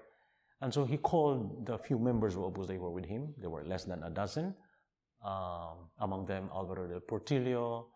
And 0.61 0.73
so 0.73 0.85
he 0.85 0.97
called 0.97 1.67
the 1.67 1.77
few 1.79 1.99
members 1.99 2.37
of 2.37 2.43
Opus 2.43 2.69
Dei 2.69 2.79
were 2.79 2.93
with 2.93 3.05
him. 3.05 3.35
There 3.39 3.51
were 3.51 3.65
less 3.65 3.85
than 3.85 4.03
a 4.05 4.11
dozen. 4.11 4.55
Um, 5.25 5.91
among 6.01 6.27
them, 6.27 6.49
Alvaro 6.53 6.89
del 6.89 7.01
Portillo, 7.01 7.89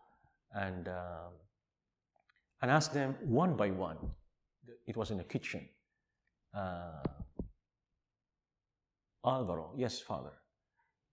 and 0.52 0.86
uh, 0.86 1.28
and 2.62 2.70
asked 2.70 2.94
them 2.94 3.16
one 3.22 3.56
by 3.56 3.70
one. 3.70 3.98
It 4.86 4.96
was 4.96 5.10
in 5.10 5.18
the 5.18 5.24
kitchen. 5.24 5.68
Uh, 6.56 7.02
Alvaro, 9.26 9.72
yes, 9.76 10.00
Father. 10.00 10.32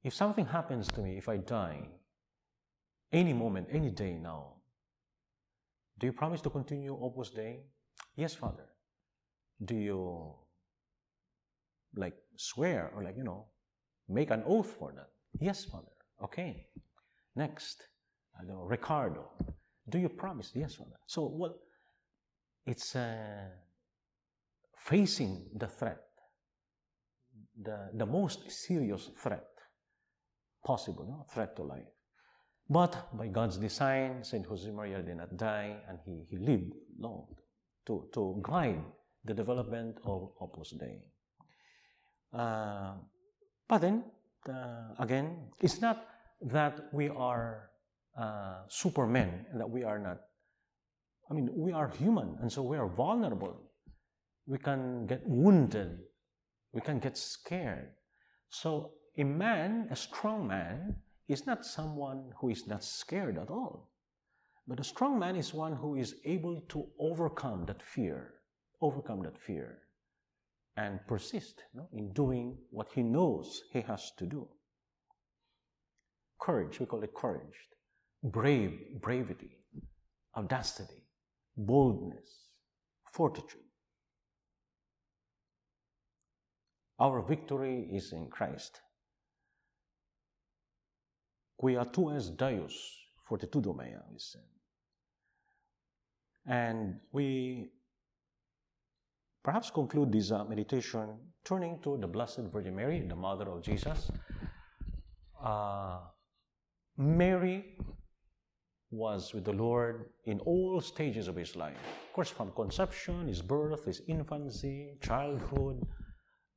If 0.03 0.13
something 0.13 0.45
happens 0.45 0.87
to 0.89 1.01
me, 1.01 1.17
if 1.17 1.29
I 1.29 1.37
die, 1.37 1.87
any 3.11 3.33
moment, 3.33 3.67
any 3.71 3.89
day 3.89 4.17
now, 4.21 4.55
do 5.99 6.07
you 6.07 6.13
promise 6.13 6.41
to 6.41 6.49
continue 6.49 6.97
Opus 6.99 7.29
Dei? 7.29 7.61
Yes, 8.15 8.33
Father. 8.33 8.65
Do 9.63 9.75
you 9.75 10.33
like 11.95 12.15
swear 12.35 12.91
or 12.95 13.03
like, 13.03 13.15
you 13.17 13.23
know, 13.23 13.45
make 14.09 14.31
an 14.31 14.43
oath 14.45 14.75
for 14.77 14.91
that? 14.95 15.09
Yes, 15.39 15.63
Father. 15.65 15.91
Okay. 16.23 16.67
Next, 17.35 17.83
I 18.39 18.45
know, 18.45 18.63
Ricardo. 18.63 19.29
Do 19.89 19.99
you 19.99 20.09
promise? 20.09 20.51
Yes, 20.53 20.75
Father. 20.75 20.97
So, 21.07 21.31
well, 21.33 21.55
it's 22.65 22.95
uh, 22.95 23.49
facing 24.77 25.47
the 25.55 25.67
threat 25.67 26.01
the, 27.61 27.89
the 27.93 28.05
most 28.05 28.49
serious 28.49 29.09
threat 29.21 29.45
possible, 30.65 31.05
no? 31.07 31.25
threat 31.33 31.55
to 31.55 31.63
life. 31.63 31.87
But 32.69 33.15
by 33.15 33.27
God's 33.27 33.57
design, 33.57 34.23
Saint 34.23 34.47
Josemaria 34.47 35.05
did 35.05 35.17
not 35.17 35.35
die 35.35 35.75
and 35.87 35.99
he, 36.05 36.25
he 36.29 36.37
lived 36.37 36.73
long 36.97 37.27
to, 37.85 38.07
to 38.13 38.41
guide 38.41 38.81
the 39.25 39.33
development 39.33 39.97
of 40.05 40.31
Opus 40.39 40.73
Dei. 40.79 41.01
Uh, 42.33 42.93
but 43.67 43.79
then, 43.79 44.03
uh, 44.49 44.95
again, 44.99 45.49
it's 45.59 45.81
not 45.81 46.05
that 46.41 46.87
we 46.93 47.09
are 47.09 47.69
uh, 48.17 48.61
supermen 48.67 49.45
that 49.55 49.69
we 49.69 49.83
are 49.83 49.99
not. 49.99 50.17
I 51.29 51.33
mean, 51.33 51.49
we 51.53 51.71
are 51.71 51.89
human 51.89 52.37
and 52.41 52.51
so 52.51 52.61
we 52.63 52.77
are 52.77 52.87
vulnerable. 52.87 53.55
We 54.45 54.57
can 54.57 55.05
get 55.07 55.21
wounded 55.25 55.99
we 56.73 56.81
can 56.81 56.99
get 56.99 57.17
scared. 57.17 57.91
So, 58.49 58.91
a 59.17 59.23
man, 59.23 59.87
a 59.91 59.95
strong 59.95 60.47
man, 60.47 60.95
is 61.27 61.45
not 61.45 61.65
someone 61.65 62.31
who 62.39 62.49
is 62.49 62.67
not 62.67 62.83
scared 62.83 63.37
at 63.37 63.49
all. 63.49 63.89
But 64.67 64.79
a 64.79 64.83
strong 64.83 65.19
man 65.19 65.35
is 65.35 65.53
one 65.53 65.75
who 65.75 65.95
is 65.95 66.15
able 66.25 66.61
to 66.69 66.85
overcome 66.99 67.65
that 67.65 67.81
fear, 67.81 68.33
overcome 68.81 69.21
that 69.23 69.37
fear, 69.37 69.79
and 70.77 70.99
persist 71.07 71.63
you 71.73 71.81
know, 71.81 71.89
in 71.93 72.11
doing 72.13 72.57
what 72.71 72.87
he 72.93 73.03
knows 73.03 73.63
he 73.71 73.81
has 73.81 74.11
to 74.17 74.25
do. 74.25 74.47
Courage, 76.39 76.79
we 76.79 76.85
call 76.85 77.03
it 77.03 77.13
courage. 77.13 77.69
Brave, 78.23 78.79
bravery, 79.01 79.59
audacity, 80.35 81.03
boldness, 81.57 82.47
fortitude. 83.11 83.61
Our 87.03 87.21
victory 87.21 87.89
is 87.91 88.13
in 88.13 88.29
Christ. 88.29 88.79
Quia 91.57 91.83
tu 91.91 92.09
Deus 92.37 92.73
fortitudo 93.29 93.75
mea, 93.75 93.97
we 94.09 94.17
said. 94.17 94.41
And 96.45 97.01
we 97.11 97.71
perhaps 99.43 99.69
conclude 99.69 100.13
this 100.13 100.31
uh, 100.31 100.45
meditation 100.45 101.09
turning 101.43 101.79
to 101.83 101.97
the 101.97 102.07
Blessed 102.07 102.47
Virgin 102.53 102.73
Mary, 102.73 103.01
the 103.01 103.17
Mother 103.17 103.49
of 103.49 103.61
Jesus. 103.61 104.09
Uh, 105.43 105.99
Mary 106.95 107.75
was 108.91 109.33
with 109.33 109.43
the 109.43 109.51
Lord 109.51 110.05
in 110.23 110.39
all 110.39 110.79
stages 110.79 111.27
of 111.27 111.35
his 111.35 111.57
life. 111.57 111.83
Of 112.07 112.13
course, 112.13 112.29
from 112.29 112.51
conception, 112.51 113.27
his 113.27 113.41
birth, 113.41 113.83
his 113.83 114.01
infancy, 114.07 114.93
childhood, 115.01 115.85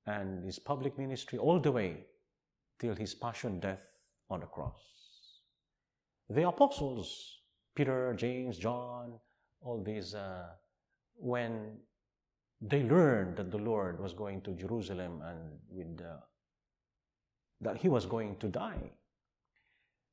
and 0.06 0.44
his 0.44 0.58
public 0.58 0.98
ministry, 0.98 1.38
all 1.38 1.60
the 1.60 1.72
way 1.72 2.06
till 2.78 2.94
his 2.94 3.14
passion, 3.14 3.60
death 3.60 3.80
on 4.30 4.40
the 4.40 4.46
cross. 4.46 4.80
The 6.28 6.46
apostles, 6.48 7.40
Peter, 7.74 8.14
James, 8.14 8.58
John, 8.58 9.18
all 9.60 9.82
these, 9.82 10.14
uh, 10.14 10.46
when 11.16 11.78
they 12.60 12.82
learned 12.82 13.36
that 13.36 13.50
the 13.50 13.58
Lord 13.58 14.00
was 14.00 14.12
going 14.12 14.40
to 14.42 14.52
Jerusalem 14.52 15.22
and 15.24 15.38
with 15.70 16.00
uh, 16.04 16.16
that 17.60 17.78
he 17.78 17.88
was 17.88 18.06
going 18.06 18.36
to 18.36 18.48
die, 18.48 18.90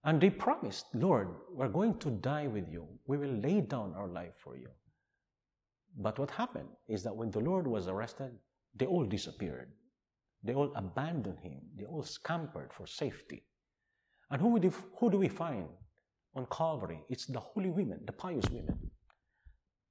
and 0.05 0.19
they 0.19 0.29
promised, 0.29 0.87
Lord, 0.93 1.29
we're 1.51 1.69
going 1.69 1.97
to 1.99 2.09
die 2.09 2.47
with 2.47 2.69
you. 2.69 2.87
We 3.07 3.17
will 3.17 3.33
lay 3.33 3.61
down 3.61 3.93
our 3.95 4.07
life 4.07 4.33
for 4.37 4.57
you. 4.57 4.69
But 5.97 6.19
what 6.19 6.31
happened 6.31 6.69
is 6.87 7.03
that 7.03 7.15
when 7.15 7.31
the 7.31 7.39
Lord 7.39 7.67
was 7.67 7.87
arrested, 7.87 8.31
they 8.75 8.85
all 8.85 9.05
disappeared. 9.05 9.71
They 10.43 10.53
all 10.53 10.71
abandoned 10.75 11.39
him. 11.39 11.61
They 11.77 11.85
all 11.85 12.03
scampered 12.03 12.73
for 12.73 12.85
safety. 12.85 13.45
And 14.29 14.41
who, 14.41 14.49
would, 14.49 14.73
who 14.97 15.09
do 15.09 15.17
we 15.17 15.29
find 15.29 15.67
on 16.35 16.47
Calvary? 16.51 17.03
It's 17.09 17.25
the 17.25 17.39
holy 17.39 17.69
women, 17.69 18.01
the 18.05 18.11
pious 18.11 18.45
women. 18.49 18.77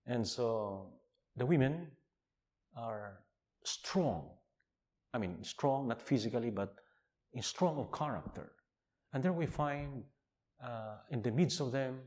And 0.06 0.26
so 0.26 0.92
the 1.36 1.46
women 1.46 1.86
are 2.76 3.20
strong. 3.64 4.30
I 5.14 5.18
mean, 5.18 5.42
strong 5.42 5.88
not 5.88 6.02
physically, 6.02 6.50
but 6.50 6.74
strong 7.40 7.78
of 7.78 7.92
character. 7.92 8.52
And 9.12 9.22
there 9.22 9.32
we 9.32 9.46
find 9.46 10.02
uh, 10.62 10.96
in 11.10 11.22
the 11.22 11.30
midst 11.30 11.60
of 11.60 11.72
them 11.72 12.00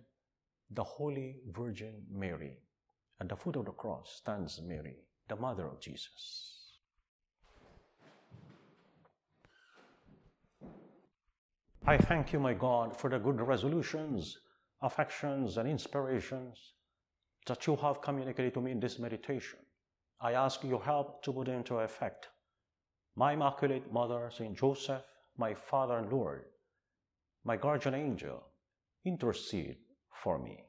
the 0.72 0.84
Holy 0.84 1.38
Virgin 1.52 2.04
Mary. 2.12 2.58
At 3.22 3.30
the 3.30 3.36
foot 3.36 3.56
of 3.56 3.66
the 3.66 3.72
cross 3.72 4.18
stands 4.18 4.62
Mary, 4.62 4.98
the 5.30 5.36
mother 5.36 5.68
of 5.68 5.80
Jesus. 5.80 6.55
I 11.88 11.98
thank 11.98 12.34
you, 12.34 12.40
my 12.40 12.56
God, 12.56 12.98
for 12.98 13.12
the 13.12 13.20
good 13.20 13.40
resolutions, 13.40 14.40
affections, 14.82 15.58
and 15.58 15.70
inspirations 15.70 16.74
that 17.46 17.68
you 17.68 17.76
have 17.76 18.02
communicated 18.02 18.56
to 18.56 18.62
me 18.62 18.72
in 18.72 18.80
this 18.80 18.98
meditation. 18.98 19.60
I 20.20 20.32
ask 20.34 20.64
your 20.64 20.84
help 20.84 21.22
to 21.24 21.32
put 21.32 21.48
into 21.48 21.78
effect. 21.78 22.30
My 23.16 23.34
Immaculate 23.34 23.94
Mother, 23.94 24.32
Saint 24.36 24.58
Joseph, 24.58 25.04
my 25.38 25.54
Father 25.54 26.00
and 26.00 26.12
Lord, 26.12 26.46
my 27.44 27.56
guardian 27.56 27.94
angel, 27.94 28.44
intercede 29.06 29.78
for 30.24 30.40
me. 30.40 30.65